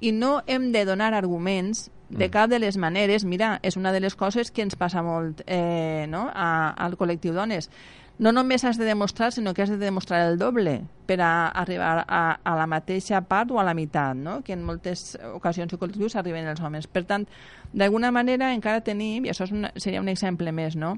i 0.00 0.12
no 0.12 0.42
hem 0.46 0.70
de 0.72 0.84
donar 0.88 1.12
arguments 1.14 1.88
de 2.08 2.26
mm. 2.26 2.32
cap 2.32 2.50
de 2.50 2.58
les 2.58 2.76
maneres. 2.76 3.24
Mira, 3.24 3.58
és 3.62 3.76
una 3.76 3.92
de 3.92 4.00
les 4.00 4.16
coses 4.16 4.50
que 4.50 4.62
ens 4.64 4.76
passa 4.76 5.02
molt 5.02 5.42
eh, 5.46 6.06
no? 6.08 6.28
a, 6.32 6.74
al 6.76 6.96
col·lectiu 6.96 7.34
dones 7.36 7.70
no 8.18 8.32
només 8.32 8.64
has 8.64 8.78
de 8.78 8.84
demostrar, 8.84 9.30
sinó 9.32 9.54
que 9.54 9.62
has 9.62 9.70
de 9.70 9.78
demostrar 9.78 10.26
el 10.28 10.38
doble 10.38 10.82
per 11.06 11.20
a 11.22 11.48
arribar 11.48 12.04
a, 12.06 12.40
a 12.42 12.56
la 12.58 12.66
mateixa 12.66 13.20
part 13.22 13.52
o 13.54 13.60
a 13.60 13.64
la 13.64 13.74
meitat, 13.78 14.16
no? 14.18 14.40
que 14.42 14.52
en 14.52 14.64
moltes 14.66 15.14
ocasions 15.34 15.72
i 15.72 15.78
col·lectius 15.78 16.18
arriben 16.18 16.50
els 16.50 16.60
homes. 16.60 16.90
Per 16.90 17.04
tant, 17.06 17.28
d'alguna 17.72 18.10
manera 18.10 18.50
encara 18.54 18.82
tenim, 18.84 19.24
i 19.24 19.32
això 19.32 19.46
és 19.46 19.54
una, 19.54 19.70
seria 19.78 20.02
un 20.02 20.10
exemple 20.10 20.52
més, 20.52 20.76
no? 20.76 20.96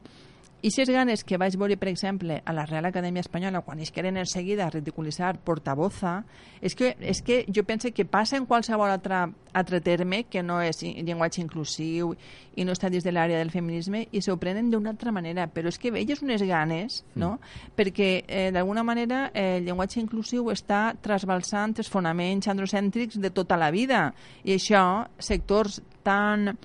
I 0.62 0.70
si 0.70 0.84
ganes 0.84 1.22
que 1.24 1.38
vaig 1.40 1.54
veure, 1.56 1.78
per 1.80 1.88
exemple, 1.88 2.42
a 2.44 2.52
la 2.52 2.66
Real 2.68 2.84
Acadèmia 2.84 3.22
Espanyola, 3.24 3.62
quan 3.64 3.80
es 3.80 3.90
queren 3.90 4.18
en 4.20 4.26
seguida 4.26 4.66
a 4.66 4.70
ridiculitzar 4.70 5.38
portavoza, 5.40 6.26
és 6.60 6.74
que, 6.76 6.90
és 7.00 7.22
que 7.24 7.46
jo 7.48 7.64
penso 7.64 7.88
que 7.96 8.04
passa 8.04 8.36
en 8.36 8.44
qualsevol 8.44 8.92
altre, 8.92 9.22
altre 9.56 9.80
terme 9.80 10.24
que 10.28 10.42
no 10.44 10.60
és 10.60 10.82
llenguatge 10.82 11.40
inclusiu 11.40 12.12
i 12.60 12.66
no 12.68 12.76
està 12.76 12.90
dins 12.92 13.06
de 13.06 13.12
l'àrea 13.14 13.40
del 13.40 13.54
feminisme 13.54 14.04
i 14.12 14.20
s'ho 14.20 14.36
prenen 14.36 14.68
d'una 14.68 14.92
altra 14.92 15.12
manera, 15.16 15.48
però 15.48 15.72
és 15.72 15.80
que 15.80 15.94
veies 15.94 16.20
unes 16.20 16.44
ganes, 16.44 17.04
no? 17.14 17.38
Mm. 17.38 17.74
Perquè 17.80 18.10
eh, 18.26 18.50
d'alguna 18.52 18.84
manera 18.84 19.30
eh, 19.32 19.56
el 19.56 19.64
llenguatge 19.64 20.02
inclusiu 20.04 20.52
està 20.52 20.90
trasbalsant 21.00 21.78
els 21.80 21.88
fonaments 21.88 22.52
androcèntrics 22.52 23.16
de 23.16 23.32
tota 23.32 23.56
la 23.56 23.72
vida 23.72 24.10
i 24.44 24.58
això, 24.58 25.06
sectors 25.16 25.80
tan 26.04 26.58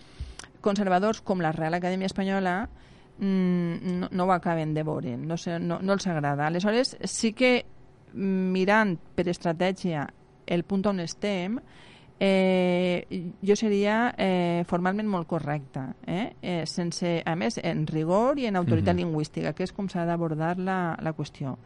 conservadors 0.59 1.21
com 1.23 1.39
la 1.39 1.55
Real 1.55 1.79
Acadèmia 1.79 2.11
Espanyola 2.11 2.65
mm, 3.19 3.99
no, 3.99 4.09
no 4.11 4.25
ho 4.25 4.31
acaben 4.31 4.73
de 4.73 4.83
veure, 4.83 5.17
no, 5.17 5.37
sé, 5.37 5.59
no, 5.59 5.79
no 5.81 5.93
els 5.93 6.07
agrada. 6.07 6.47
Aleshores, 6.47 6.97
sí 7.03 7.33
que 7.33 7.65
mirant 8.15 8.95
per 9.15 9.27
estratègia 9.29 10.07
el 10.45 10.63
punt 10.63 10.85
on 10.87 11.01
estem, 11.03 11.57
eh, 12.19 13.31
jo 13.43 13.55
seria 13.55 14.13
eh, 14.17 14.63
formalment 14.67 15.09
molt 15.09 15.27
correcta, 15.27 15.89
eh? 16.07 16.33
Eh, 16.41 16.63
sense, 16.65 17.17
a 17.25 17.35
més, 17.35 17.59
en 17.61 17.85
rigor 17.87 18.39
i 18.39 18.47
en 18.47 18.55
autoritat 18.55 18.93
uh 18.93 18.99
-huh. 18.99 19.03
lingüística, 19.03 19.53
que 19.53 19.63
és 19.63 19.73
com 19.73 19.89
s'ha 19.89 20.05
d'abordar 20.05 20.57
la, 20.57 20.97
la 21.01 21.15
qüestió. 21.15 21.57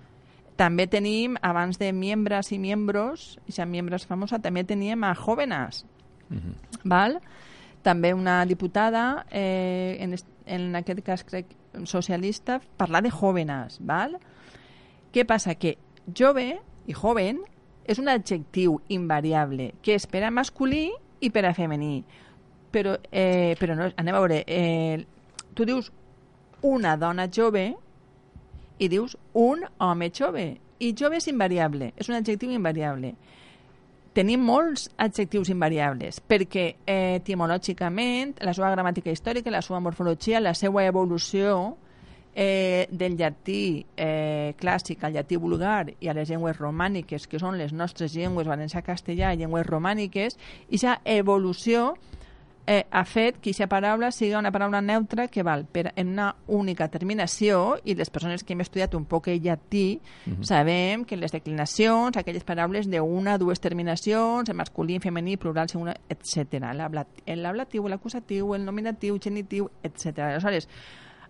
També 0.55 0.87
tenim, 0.87 1.37
abans 1.41 1.77
de 1.79 1.93
membres 1.93 2.51
i 2.51 2.59
membros, 2.59 3.39
i 3.47 3.51
si 3.51 3.65
membres 3.65 4.05
famosa, 4.05 4.39
també 4.39 4.63
teníem 4.63 5.03
a 5.03 5.13
jóvenes, 5.15 5.85
uh 6.29 6.35
-huh. 6.35 6.53
val? 6.83 7.21
També 7.83 8.13
una 8.13 8.41
diputada, 8.45 9.25
eh, 9.31 9.97
en, 10.01 10.15
en 10.45 10.75
aquest 10.75 10.99
cas 11.05 11.23
crec 11.23 11.53
socialista, 11.85 12.59
parlar 12.77 13.03
de 13.03 13.11
jóvenes, 13.11 13.79
val? 13.79 14.17
Què 15.13 15.25
passa? 15.25 15.55
Que 15.55 15.77
jove 16.15 16.59
i 16.89 16.93
joven 16.93 17.39
és 17.89 17.99
un 18.01 18.09
adjectiu 18.11 18.79
invariable 18.89 19.71
que 19.81 19.95
és 19.97 20.05
per 20.09 20.23
a 20.25 20.31
masculí 20.33 20.89
i 21.21 21.31
per 21.33 21.45
a 21.45 21.53
femení. 21.53 22.03
Però, 22.69 22.95
eh, 23.11 23.55
però 23.59 23.75
no, 23.75 23.89
anem 23.97 24.15
a 24.15 24.19
veure, 24.19 24.43
eh, 24.45 25.05
tu 25.57 25.65
dius 25.65 25.91
una 26.61 26.95
dona 26.97 27.27
jove 27.31 27.71
i 28.77 28.87
dius 28.87 29.17
un 29.33 29.65
home 29.79 30.11
jove. 30.13 30.59
I 30.79 30.93
jove 30.95 31.17
és 31.17 31.27
invariable, 31.27 31.93
és 31.97 32.09
un 32.09 32.15
adjectiu 32.15 32.51
invariable 32.55 33.15
tenim 34.13 34.41
molts 34.45 34.87
adjectius 34.97 35.51
invariables 35.53 36.19
perquè 36.25 36.65
eh, 36.85 37.19
etimològicament 37.19 38.39
la 38.45 38.55
seva 38.57 38.71
gramàtica 38.73 39.13
històrica, 39.13 39.53
la 39.53 39.61
seva 39.65 39.81
morfologia, 39.83 40.41
la 40.41 40.55
seva 40.57 40.85
evolució 40.87 41.75
eh, 42.33 42.87
del 42.91 43.17
llatí 43.19 43.85
eh, 43.97 44.55
clàssic 44.59 45.03
al 45.03 45.17
llatí 45.17 45.37
vulgar 45.37 45.91
i 45.99 46.09
a 46.09 46.15
les 46.17 46.29
llengües 46.29 46.57
romàniques, 46.57 47.27
que 47.27 47.41
són 47.41 47.57
les 47.59 47.73
nostres 47.73 48.15
llengües 48.15 48.47
valencià-castellà 48.47 49.33
i 49.33 49.41
llengües 49.43 49.67
romàniques, 49.67 50.37
i 50.69 50.77
aquesta 50.77 50.99
evolució 51.03 51.93
eh, 52.69 52.85
ha 52.91 53.03
fet 53.03 53.39
que 53.41 53.49
aquesta 53.49 53.65
paraula 53.65 54.11
sigui 54.13 54.35
una 54.37 54.51
paraula 54.53 54.77
neutra 54.85 55.25
que 55.27 55.41
val 55.41 55.63
per 55.65 55.87
en 55.95 56.11
una 56.13 56.27
única 56.53 56.85
terminació 56.93 57.79
i 57.83 57.95
les 57.97 58.11
persones 58.13 58.43
que 58.45 58.53
hem 58.53 58.61
estudiat 58.61 58.93
un 58.93 59.07
poc 59.09 59.31
el 59.33 59.41
llatí 59.41 59.97
uh 59.97 60.33
-huh. 60.33 60.43
sabem 60.43 61.03
que 61.03 61.17
les 61.17 61.31
declinacions, 61.31 62.15
aquelles 62.15 62.43
paraules 62.43 62.87
d'una, 62.87 63.39
dues 63.39 63.59
terminacions, 63.59 64.49
en 64.49 64.55
masculí, 64.55 64.93
en 64.95 65.01
femení, 65.01 65.37
plural, 65.37 65.67
segona, 65.67 65.95
etc. 66.09 66.61
L'ablatiu, 67.25 67.87
l'acusatiu, 67.87 68.53
el 68.53 68.65
nominatiu, 68.65 69.15
el 69.15 69.19
genitiu, 69.19 69.69
etc. 69.81 70.19
Aleshores, 70.19 70.67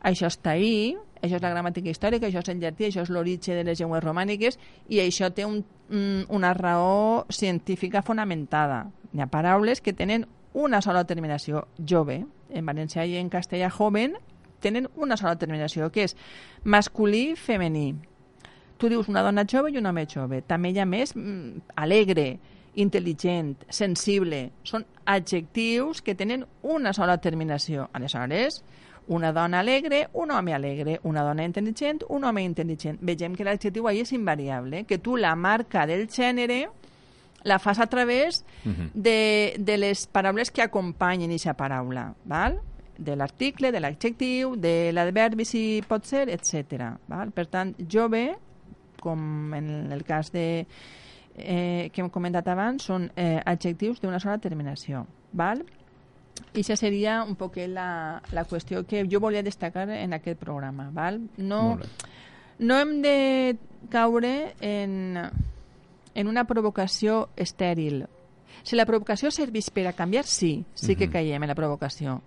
això 0.02 0.28
està 0.28 0.52
ahí, 0.52 0.98
això 1.22 1.36
és 1.36 1.42
la 1.42 1.52
gramàtica 1.52 1.90
històrica, 1.90 2.28
això 2.28 2.40
és 2.40 2.50
el 2.50 2.60
llatí, 2.60 2.84
això 2.84 3.02
és 3.02 3.10
l'origen 3.10 3.56
de 3.56 3.64
les 3.64 3.80
llengües 3.80 4.04
romàniques 4.04 4.60
i 4.90 5.00
això 5.00 5.34
té 5.34 5.46
un, 5.46 5.64
una 6.28 6.54
raó 6.54 7.26
científica 7.30 8.02
fonamentada. 8.02 8.92
Hi 9.14 9.22
ha 9.22 9.28
paraules 9.28 9.80
que 9.80 9.94
tenen 9.94 10.28
una 10.60 10.82
sola 10.84 11.06
terminació 11.08 11.64
jove. 11.80 12.20
En 12.50 12.66
valencià 12.68 13.06
i 13.06 13.18
en 13.20 13.30
castellà 13.32 13.70
joven 13.72 14.18
tenen 14.60 14.90
una 15.00 15.18
sola 15.18 15.38
terminació, 15.40 15.90
que 15.94 16.08
és 16.10 16.16
masculí, 16.64 17.34
femení. 17.40 17.94
Tu 18.80 18.90
dius 18.92 19.10
una 19.12 19.24
dona 19.24 19.46
jove 19.48 19.72
i 19.72 19.80
un 19.80 19.88
home 19.88 20.06
jove. 20.08 20.42
També 20.48 20.74
hi 20.74 20.80
ha 20.80 20.88
més 20.88 21.16
mm, 21.16 21.72
alegre, 21.80 22.28
intel·ligent, 22.80 23.66
sensible. 23.76 24.50
Són 24.64 24.86
adjectius 25.10 26.04
que 26.04 26.16
tenen 26.16 26.46
una 26.62 26.94
sola 26.96 27.18
terminació. 27.20 27.90
Aleshores, 27.94 28.62
una 29.10 29.32
dona 29.34 29.60
alegre, 29.60 30.08
un 30.14 30.32
home 30.32 30.54
alegre, 30.54 31.00
una 31.04 31.24
dona 31.26 31.44
intel·ligent, 31.48 32.04
un 32.10 32.28
home 32.30 32.44
intel·ligent. 32.46 33.00
Vegem 33.02 33.36
que 33.36 33.48
l'adjectiu 33.48 33.88
ahí 33.90 34.04
és 34.04 34.14
invariable, 34.14 34.84
que 34.86 35.00
tu 35.00 35.18
la 35.18 35.36
marca 35.36 35.88
del 35.90 36.08
gènere 36.08 36.68
la 37.44 37.60
fas 37.60 37.80
a 37.80 37.88
través 37.88 38.46
uh 38.66 38.70
-huh. 38.70 38.90
de, 38.94 39.56
de 39.60 39.78
les 39.78 40.08
paraules 40.08 40.52
que 40.52 40.62
acompanyen 40.62 41.32
aquesta 41.32 41.54
paraula, 41.54 42.14
val? 42.26 42.60
de 43.00 43.16
l'article, 43.16 43.72
de 43.72 43.80
l'adjectiu, 43.80 44.56
de 44.56 44.92
l'adverbi 44.94 45.46
si 45.46 45.82
pot 45.88 46.06
ser, 46.06 46.28
etc. 46.30 46.92
Val? 47.08 47.32
Per 47.32 47.48
tant, 47.48 47.74
jove, 47.90 48.36
com 49.00 49.54
en 49.56 49.92
el 49.92 50.04
cas 50.04 50.32
de, 50.32 50.68
eh, 51.38 51.90
que 51.94 52.02
hem 52.02 52.10
comentat 52.10 52.48
abans, 52.52 52.84
són 52.84 53.10
eh, 53.16 53.40
adjectius 53.46 54.02
d'una 54.04 54.20
sola 54.20 54.38
terminació. 54.44 55.06
Val? 55.32 55.64
I 56.54 56.62
això 56.62 56.76
seria 56.80 57.22
un 57.24 57.36
poc 57.40 57.58
la, 57.68 58.22
la 58.36 58.46
qüestió 58.48 58.86
que 58.88 59.06
jo 59.10 59.20
volia 59.20 59.44
destacar 59.44 59.90
en 59.90 60.14
aquest 60.14 60.40
programa. 60.40 60.90
Val? 60.94 61.22
No, 61.38 61.80
no 62.60 62.80
hem 62.80 63.02
de 63.02 63.58
caure 63.92 64.56
en, 64.60 65.16
en 66.16 66.28
una 66.28 66.46
provocació 66.48 67.30
estèril. 67.36 68.06
Si 68.64 68.76
la 68.76 68.86
provocació 68.86 69.32
serveix 69.32 69.70
per 69.72 69.88
a 69.88 69.94
canviar, 69.94 70.26
sí, 70.28 70.66
sí 70.74 70.96
que 70.96 71.10
caiem 71.10 71.44
en 71.44 71.52
la 71.52 71.58
provocació. 71.58 72.20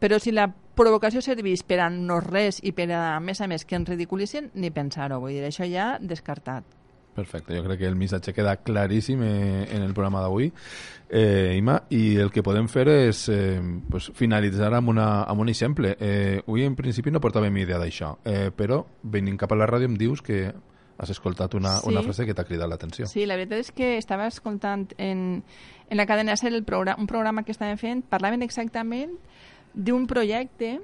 Però 0.00 0.18
si 0.20 0.32
la 0.32 0.48
provocació 0.48 1.22
serveix 1.22 1.62
per 1.66 1.80
a 1.84 1.90
no 1.90 2.20
res 2.20 2.60
i 2.62 2.72
per 2.72 2.90
a, 2.92 3.16
a 3.16 3.20
més 3.20 3.40
a 3.40 3.48
més, 3.50 3.64
que 3.64 3.76
ens 3.78 3.88
ridiculitzen, 3.88 4.50
ni 4.54 4.72
pensar-ho. 4.74 5.20
Vull 5.22 5.36
dir, 5.36 5.44
això 5.46 5.68
ja 5.68 5.94
descartat. 6.00 6.66
Perfecte, 7.14 7.54
jo 7.54 7.62
crec 7.62 7.78
que 7.78 7.86
el 7.86 7.94
missatge 7.94 8.32
queda 8.34 8.56
claríssim 8.56 9.22
eh, 9.22 9.68
en 9.70 9.84
el 9.84 9.94
programa 9.94 10.20
d'avui, 10.24 10.48
eh, 11.08 11.54
Ima, 11.56 11.76
i 11.94 12.16
el 12.18 12.32
que 12.34 12.42
podem 12.42 12.66
fer 12.66 12.88
és 12.90 13.28
eh, 13.30 13.60
pues, 13.88 14.10
finalitzar 14.18 14.72
amb, 14.74 14.90
una, 14.90 15.06
amb 15.22 15.44
un 15.44 15.52
exemple. 15.52 15.94
Eh, 16.00 16.42
avui 16.42 16.66
en 16.66 16.74
principi 16.74 17.14
no 17.14 17.22
portàvem 17.22 17.62
idea 17.62 17.78
d'això, 17.78 18.16
eh, 18.26 18.50
però 18.50 18.82
venint 19.14 19.38
cap 19.38 19.54
a 19.54 19.60
la 19.60 19.70
ràdio 19.70 19.92
em 19.92 19.94
dius 20.00 20.24
que 20.26 20.48
has 20.98 21.10
escoltat 21.10 21.54
una, 21.54 21.78
sí. 21.80 21.88
una 21.90 22.02
frase 22.02 22.26
que 22.26 22.34
t'ha 22.34 22.44
cridat 22.46 22.70
l'atenció. 22.70 23.06
Sí, 23.10 23.26
la 23.26 23.36
veritat 23.38 23.64
és 23.64 23.70
que 23.74 23.94
estava 23.98 24.28
escoltant 24.30 24.86
en, 24.98 25.42
en 25.90 25.98
la 25.98 26.06
cadena 26.06 26.36
SER 26.36 26.52
el 26.54 26.64
programa, 26.64 27.00
un 27.00 27.10
programa 27.10 27.44
que 27.44 27.54
estàvem 27.54 27.78
fent, 27.80 28.04
parlaven 28.10 28.42
exactament 28.46 29.16
d'un 29.74 30.06
projecte 30.06 30.78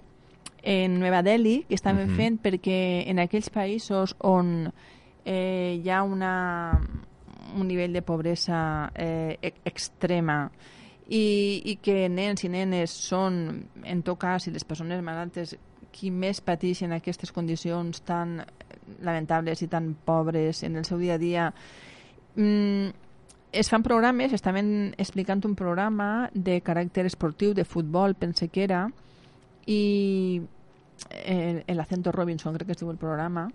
en 0.62 0.98
Nova 1.00 1.22
Delhi 1.22 1.64
que 1.68 1.74
estàvem 1.78 2.08
uh 2.08 2.12
-huh. 2.12 2.16
fent 2.16 2.42
perquè 2.42 3.04
en 3.06 3.18
aquells 3.18 3.50
països 3.50 4.14
on 4.18 4.72
eh, 5.24 5.80
hi 5.82 5.90
ha 5.90 6.02
una, 6.02 6.80
un 7.54 7.66
nivell 7.66 7.92
de 7.92 8.02
pobresa 8.02 8.90
eh, 8.94 9.38
extrema 9.64 10.50
i, 11.08 11.62
i 11.64 11.76
que 11.82 12.08
nens 12.08 12.44
i 12.44 12.48
nenes 12.48 12.90
són, 12.90 13.64
en 13.82 14.02
tot 14.02 14.18
cas, 14.18 14.46
i 14.46 14.50
les 14.50 14.64
persones 14.64 15.02
malaltes 15.02 15.56
qui 15.92 16.10
més 16.10 16.40
pateixen 16.40 16.92
aquestes 16.96 17.32
condicions 17.32 18.02
tan 18.06 18.40
lamentables 19.02 19.62
i 19.62 19.68
tan 19.68 19.92
pobres 20.04 20.62
en 20.66 20.76
el 20.80 20.86
seu 20.88 20.98
dia 20.98 21.14
a 21.16 21.22
dia? 21.22 21.48
Mm, 22.36 22.90
es 23.52 23.70
fan 23.70 23.82
programes, 23.82 24.32
estaven 24.32 24.94
explicant 24.98 25.42
un 25.44 25.56
programa 25.58 26.30
de 26.34 26.60
caràcter 26.62 27.06
esportiu, 27.06 27.54
de 27.54 27.64
futbol, 27.64 28.14
pense 28.14 28.48
que 28.48 28.64
era, 28.64 28.84
i 29.66 30.40
el, 31.24 31.64
el 31.66 31.80
Acento 31.80 32.12
Robinson, 32.12 32.54
crec 32.54 32.70
que 32.70 32.78
es 32.78 32.82
diu 32.82 32.92
el 32.92 33.00
programa, 33.00 33.48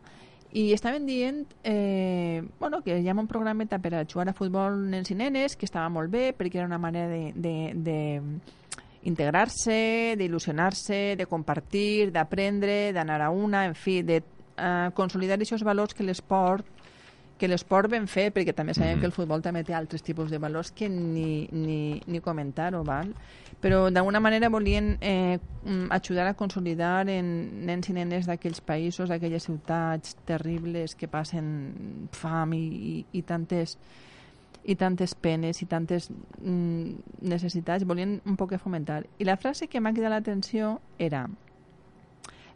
i 0.56 0.72
estaven 0.72 1.06
dient 1.06 1.42
eh, 1.68 2.44
bueno, 2.60 2.82
que 2.82 3.00
hi 3.02 3.10
ha 3.10 3.14
un 3.14 3.28
programeta 3.28 3.80
per 3.84 3.92
a 3.96 4.06
jugar 4.08 4.30
a 4.32 4.34
futbol 4.34 4.78
nens 4.88 5.12
i 5.12 5.18
nenes 5.20 5.58
que 5.60 5.68
estava 5.68 5.90
molt 5.92 6.12
bé 6.14 6.30
perquè 6.32 6.62
era 6.62 6.70
una 6.70 6.80
manera 6.80 7.10
de, 7.12 7.34
de, 7.36 7.56
de 7.76 7.98
integrar-se, 9.06 10.16
d'il·lusionar-se, 10.20 11.16
de 11.18 11.26
compartir, 11.30 12.12
d'aprendre, 12.12 12.92
d'anar 12.94 13.22
a 13.22 13.30
una, 13.30 13.66
en 13.70 13.76
fi, 13.78 14.02
de 14.04 14.22
uh, 14.22 14.92
consolidar 14.98 15.38
aquests 15.38 15.64
valors 15.64 15.94
que 15.94 16.04
l'esport 16.04 16.66
que 17.36 17.50
l'esport 17.52 17.92
ben 17.92 18.06
fet, 18.08 18.32
perquè 18.32 18.54
també 18.56 18.74
sabem 18.74 18.94
mm 18.94 18.96
-hmm. 18.96 19.00
que 19.02 19.06
el 19.06 19.12
futbol 19.12 19.42
també 19.42 19.64
té 19.64 19.74
altres 19.74 20.02
tipus 20.02 20.32
de 20.32 20.38
valors 20.38 20.72
que 20.72 20.88
ni, 20.88 21.48
ni, 21.52 22.02
ni 22.08 22.22
comentar-ho, 22.22 22.84
val? 22.84 23.14
però 23.62 23.90
d'alguna 23.90 24.20
manera 24.20 24.50
volien 24.50 24.98
eh, 25.02 25.40
ajudar 25.90 26.28
a 26.28 26.34
consolidar 26.34 27.10
en 27.10 27.66
nens 27.66 27.90
i 27.90 27.94
nenes 27.94 28.28
d'aquells 28.28 28.62
països, 28.62 29.10
d'aquelles 29.10 29.44
ciutats 29.44 30.16
terribles 30.26 30.96
que 30.96 31.08
passen 31.08 32.08
fam 32.12 32.54
i, 32.54 32.58
i, 32.58 33.06
i 33.12 33.22
tantes 33.22 33.78
i 34.66 34.76
tantes 34.76 35.14
penes 35.16 35.62
i 35.62 35.68
tantes 35.70 36.10
mm, 36.10 37.22
necessitats, 37.30 37.86
volien 37.86 38.20
un 38.26 38.36
poc 38.38 38.56
fomentar. 38.58 39.04
I 39.20 39.28
la 39.30 39.38
frase 39.38 39.68
que 39.70 39.80
m'ha 39.80 39.94
cridat 39.94 40.14
l'atenció 40.14 40.80
era 40.98 41.28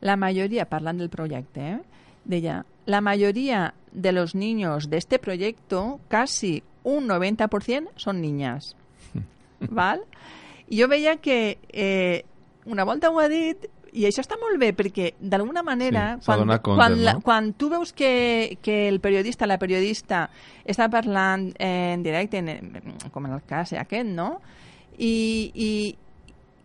la 0.01 0.15
majoria, 0.15 0.65
parlant 0.69 0.97
del 0.97 1.09
projecte, 1.09 1.61
eh, 1.61 1.79
deia, 2.25 2.65
la 2.85 3.01
mayoría 3.01 3.73
de 3.91 4.11
los 4.11 4.33
niños 4.33 4.89
de 4.89 4.97
este 4.97 5.19
proyecto, 5.19 5.99
casi 6.07 6.63
un 6.83 7.07
90%, 7.07 7.89
son 7.95 8.21
niñas. 8.21 8.75
¿Val? 9.59 10.01
I 10.69 10.81
jo 10.81 10.87
veia 10.87 11.17
que 11.17 11.57
eh, 11.69 12.25
una 12.65 12.83
volta 12.83 13.09
ho 13.09 13.19
ha 13.19 13.27
dit 13.27 13.65
i 13.93 14.05
això 14.09 14.23
està 14.23 14.37
molt 14.41 14.59
bé 14.61 14.71
perquè 14.77 15.13
d'alguna 15.19 15.63
manera 15.65 16.17
sí, 16.19 16.27
quan, 16.27 16.43
compte, 16.45 16.59
quan, 16.67 16.97
no? 16.97 17.05
la, 17.07 17.15
quan 17.25 17.51
tu 17.57 17.69
veus 17.71 17.93
que, 17.93 18.57
que 18.61 18.87
el 18.87 18.99
periodista, 19.03 19.47
la 19.49 19.59
periodista 19.61 20.27
està 20.65 20.89
parlant 20.91 21.49
en 21.59 22.05
directe 22.05 22.41
en, 22.41 23.09
com 23.13 23.25
en 23.29 23.37
el 23.37 23.43
cas 23.49 23.73
aquest, 23.73 24.09
no? 24.09 24.35
I, 24.99 25.15
i, 25.55 25.71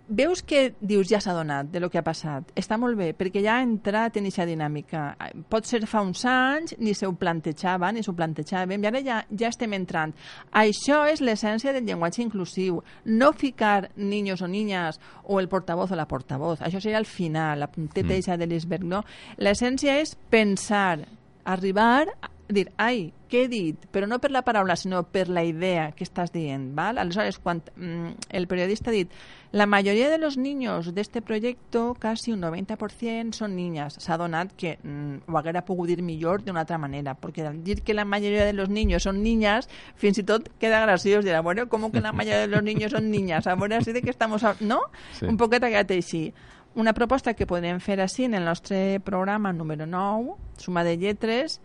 veus 0.08 0.42
que 0.42 0.74
dius 0.80 1.08
ja 1.08 1.20
s'ha 1.20 1.32
donat 1.32 1.70
de 1.72 1.80
lo 1.80 1.88
que 1.90 1.98
ha 1.98 2.04
passat. 2.04 2.50
Està 2.58 2.76
molt 2.80 2.98
bé, 2.98 3.12
perquè 3.16 3.42
ja 3.44 3.56
ha 3.56 3.64
entrat 3.64 4.18
en 4.18 4.28
aquesta 4.28 4.46
dinàmica. 4.48 5.04
Pot 5.50 5.68
ser 5.68 5.84
fa 5.88 6.02
uns 6.04 6.24
anys, 6.28 6.76
ni 6.78 6.94
se 6.94 7.08
ho 7.08 7.14
plantejava, 7.16 7.90
ni 7.92 8.04
s'ho 8.04 8.14
plantejàvem, 8.16 8.84
i 8.84 8.90
ara 8.90 9.02
ja, 9.04 9.22
ja 9.30 9.48
estem 9.48 9.72
entrant. 9.76 10.14
Això 10.52 11.04
és 11.10 11.24
l'essència 11.24 11.72
del 11.72 11.88
llenguatge 11.88 12.22
inclusiu. 12.24 12.82
No 13.04 13.32
ficar 13.32 13.90
niños 13.96 14.42
o 14.42 14.48
niñas 14.48 15.00
o 15.24 15.40
el 15.40 15.48
portavoz 15.48 15.92
o 15.92 15.96
la 15.96 16.08
portavoz. 16.08 16.60
Això 16.60 16.80
seria 16.80 17.00
el 17.00 17.08
final, 17.08 17.60
la 17.60 17.70
punteta 17.72 18.14
mm. 18.14 18.38
de 18.38 18.46
l'iceberg, 18.46 18.84
no? 18.84 19.04
L'essència 19.38 19.98
és 20.00 20.16
pensar, 20.30 21.00
arribar 21.44 22.08
dir, 22.48 22.70
ai, 22.76 23.12
què 23.30 23.44
he 23.44 23.48
dit? 23.48 23.87
Però 23.94 24.07
no 24.07 24.18
per 24.20 24.30
la 24.30 24.42
paraula, 24.44 24.76
sinó 24.76 25.02
per 25.09 25.28
la 25.33 25.42
idea 25.46 25.90
que 25.96 26.04
estàs 26.04 26.33
dient, 26.35 26.72
¿val? 26.76 26.98
Aleshores, 27.00 27.38
quan 27.42 27.62
mm, 27.76 28.28
el 28.37 28.46
periodista 28.50 28.90
ha 28.90 28.94
dit 28.94 29.12
la 29.54 29.66
majoria 29.66 30.11
de 30.11 30.18
los 30.18 30.37
niños 30.37 30.94
de 30.94 31.00
este 31.00 31.22
proyecto, 31.22 31.94
casi 31.98 32.33
un 32.33 32.42
90% 32.42 33.33
son 33.33 33.54
niñas. 33.57 33.96
S'ha 34.02 34.18
donat 34.18 34.52
que 34.52 34.78
mm, 34.83 35.30
ho 35.30 35.38
haguera 35.38 35.64
pogut 35.64 35.88
dir 35.88 36.02
millor 36.02 36.42
d'una 36.42 36.64
altra 36.64 36.78
manera, 36.78 37.14
perquè 37.14 37.46
al 37.46 37.62
dir 37.64 37.83
que 37.83 37.94
la 37.94 38.04
majoria 38.04 38.44
de 38.44 38.52
los 38.52 38.68
niños 38.68 39.04
son 39.04 39.22
niñas, 39.22 39.68
fins 39.96 40.18
i 40.18 40.24
tot 40.26 40.50
queda 40.59 40.83
graciós 40.83 41.24
dir, 41.24 41.40
bueno, 41.42 41.68
com 41.68 41.90
que 41.90 42.00
la 42.00 42.12
majoria 42.12 42.40
de 42.40 42.48
los 42.48 42.62
niños 42.62 42.92
son 42.92 43.11
niñas? 43.11 43.46
A 43.46 43.54
veure, 43.54 43.80
si 43.85 43.92
de 43.92 44.02
què 44.02 44.11
estamos... 44.11 44.42
No? 44.61 44.80
Sí. 45.18 45.26
Un 45.26 45.37
poquet 45.37 45.62
ha 45.64 45.70
així. 45.70 46.33
Una 46.74 46.92
proposta 46.92 47.35
que 47.35 47.46
podem 47.46 47.78
fer 47.78 48.00
així 48.02 48.24
en 48.26 48.35
el 48.35 48.44
nostre 48.44 48.98
programa 48.98 49.52
número 49.52 49.87
9, 49.87 50.35
suma 50.59 50.83
de 50.83 50.96
lletres, 50.98 51.61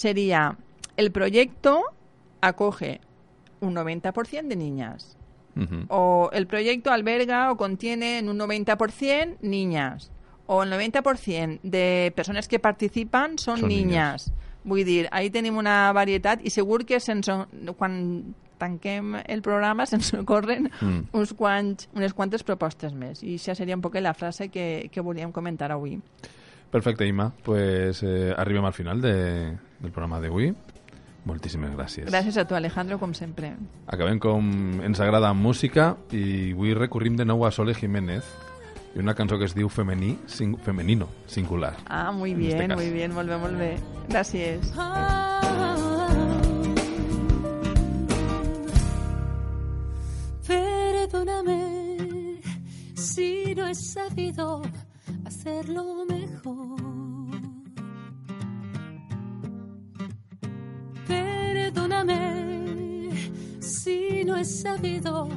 sería, 0.00 0.56
el 0.96 1.12
proyecto 1.12 1.82
acoge 2.40 3.00
un 3.60 3.74
90% 3.74 4.48
de 4.48 4.56
niñas. 4.56 5.16
Uh 5.56 5.62
-huh. 5.62 5.84
O 5.88 6.30
el 6.32 6.46
proyecto 6.46 6.90
alberga 6.90 7.52
o 7.52 7.56
contiene 7.56 8.18
en 8.18 8.28
un 8.28 8.38
90% 8.38 9.36
niñas. 9.42 10.10
O 10.46 10.62
el 10.62 10.70
90% 10.72 11.60
de 11.62 12.12
persones 12.16 12.48
que 12.48 12.58
participen 12.58 13.38
són, 13.38 13.60
són 13.60 13.68
niñas. 13.68 14.28
niñas. 14.28 14.32
Vull 14.64 14.84
dir, 14.84 15.08
ahí 15.10 15.30
tenim 15.30 15.56
una 15.56 15.92
varietat 15.92 16.40
i 16.44 16.50
segur 16.50 16.84
que 16.84 17.00
sense, 17.00 17.32
quan 17.78 18.34
tanquem 18.58 19.16
el 19.26 19.40
programa 19.42 19.86
se'ns 19.86 20.12
ocorren 20.14 20.70
mm. 20.80 21.16
uns 21.16 21.32
quants, 21.32 21.88
unes 21.96 22.12
quantes 22.12 22.42
propostes 22.42 22.92
més. 22.92 23.22
I 23.22 23.34
això 23.34 23.54
seria 23.54 23.76
un 23.76 23.80
poc 23.80 23.94
la 24.00 24.14
frase 24.14 24.48
que, 24.48 24.90
que 24.92 25.00
volíem 25.00 25.32
comentar 25.32 25.70
avui. 25.72 26.00
Perfecte, 26.70 27.06
Ima. 27.06 27.32
Pues 27.42 28.02
eh, 28.02 28.34
arribem 28.36 28.64
al 28.64 28.72
final 28.72 29.00
de, 29.00 29.56
del 29.80 29.90
programa 29.90 30.20
d'avui. 30.20 30.54
Moltíssimes 31.24 31.74
gràcies. 31.76 32.06
Gràcies 32.08 32.38
a 32.40 32.46
tu, 32.48 32.54
Alejandro, 32.56 32.98
com 32.98 33.12
sempre. 33.12 33.52
Acabem 33.86 34.18
com 34.22 34.46
ens 34.86 35.00
agrada 35.04 35.34
música 35.36 35.96
i 36.16 36.52
avui 36.54 36.72
recorrim 36.74 37.18
de 37.18 37.26
nou 37.28 37.44
a 37.44 37.50
Sole 37.52 37.74
Jiménez 37.76 38.24
i 38.94 39.02
una 39.02 39.14
cançó 39.14 39.38
que 39.38 39.44
es 39.46 39.54
diu 39.54 39.68
Femení, 39.68 40.16
sing, 40.26 40.56
Femenino, 40.64 41.08
singular. 41.26 41.76
Ah, 41.86 42.10
muy 42.10 42.34
bien, 42.34 42.62
este 42.62 42.74
muy 42.74 42.90
bien, 42.90 43.12
molt 43.12 43.28
bé, 43.28 43.36
molt 43.36 43.58
bé. 43.58 43.76
Gràcies. 44.08 44.72
Perdóname 50.46 52.40
si 52.94 53.54
no 53.54 53.66
he 53.66 53.74
sabido 53.74 54.62
hacerlo 55.30 56.04
mejor. 56.08 56.80
Perdóname 61.06 62.22
si 63.60 64.24
no 64.24 64.36
he 64.36 64.44
sabido 64.44 65.28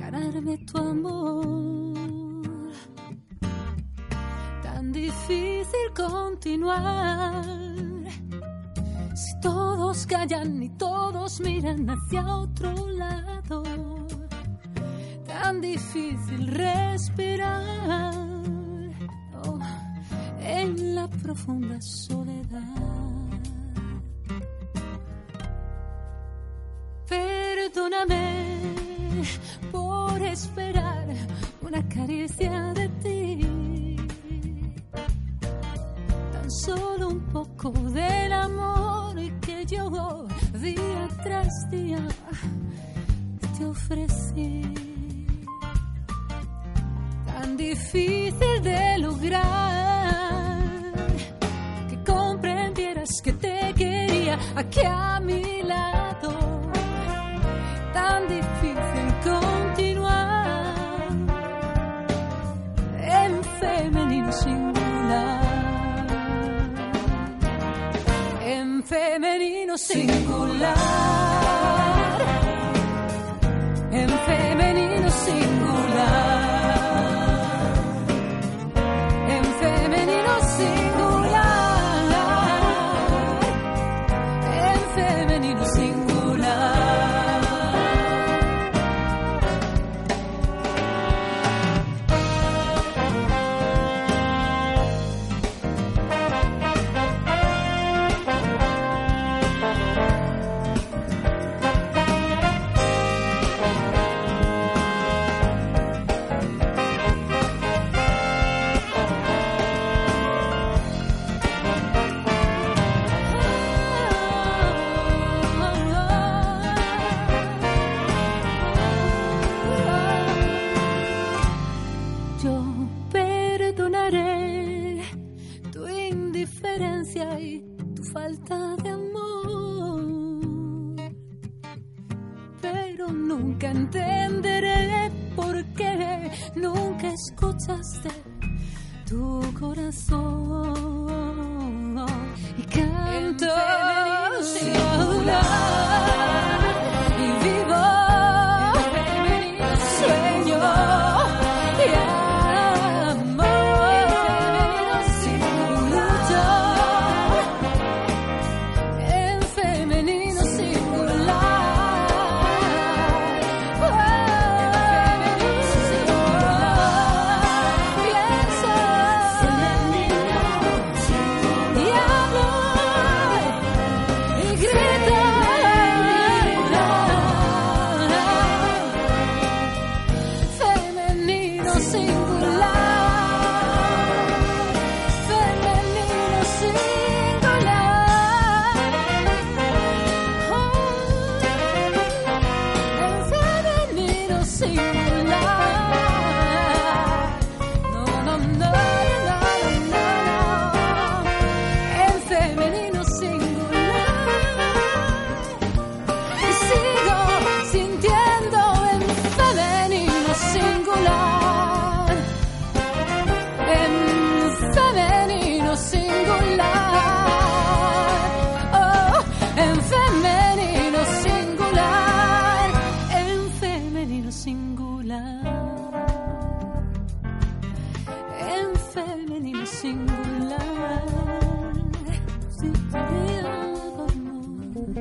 ganarme 0.00 0.58
tu 0.58 0.78
amor. 0.78 1.94
Tan 4.64 4.92
difícil 4.92 5.86
continuar 5.94 7.44
si 9.14 9.40
todo 9.40 9.60
todos 9.90 10.06
callan 10.06 10.62
y 10.62 10.68
todos 10.70 11.40
miran 11.40 11.88
hacia 11.88 12.22
otro 12.36 12.72
lado. 12.88 13.62
Tan 15.26 15.60
difícil 15.60 16.46
respirar 16.46 18.29
la 20.76 21.08
profunda 21.08 21.80
soledad. 21.80 22.60
Perdóname 27.08 28.58
por 29.72 30.22
esperar 30.22 31.06
una 31.62 31.86
caricia 31.88 32.72
de 32.74 32.88
ti. 33.02 33.96
Tan 36.32 36.50
solo 36.50 37.08
un 37.08 37.20
poco 37.32 37.70
del 37.70 38.32
amor 38.32 39.16
que 39.40 39.64
yo 39.66 40.26
día 40.60 41.08
tras 41.22 41.70
día 41.70 42.06
te 43.58 43.64
ofrecí. 43.64 44.62
Tan 47.26 47.56
difícil 47.56 48.62
de 48.62 48.98
lograr 48.98 49.99
aquí 54.56 54.80
a 54.84 55.20
mi 55.20 55.62
lado. 55.62 56.30
Tan 57.92 58.28
difícil 58.28 59.06
continuar 59.24 60.60
en 62.98 63.44
femenino 63.60 64.32
singular. 64.32 65.40
En 68.42 68.82
femenino 68.82 69.78
singular. 69.78 71.29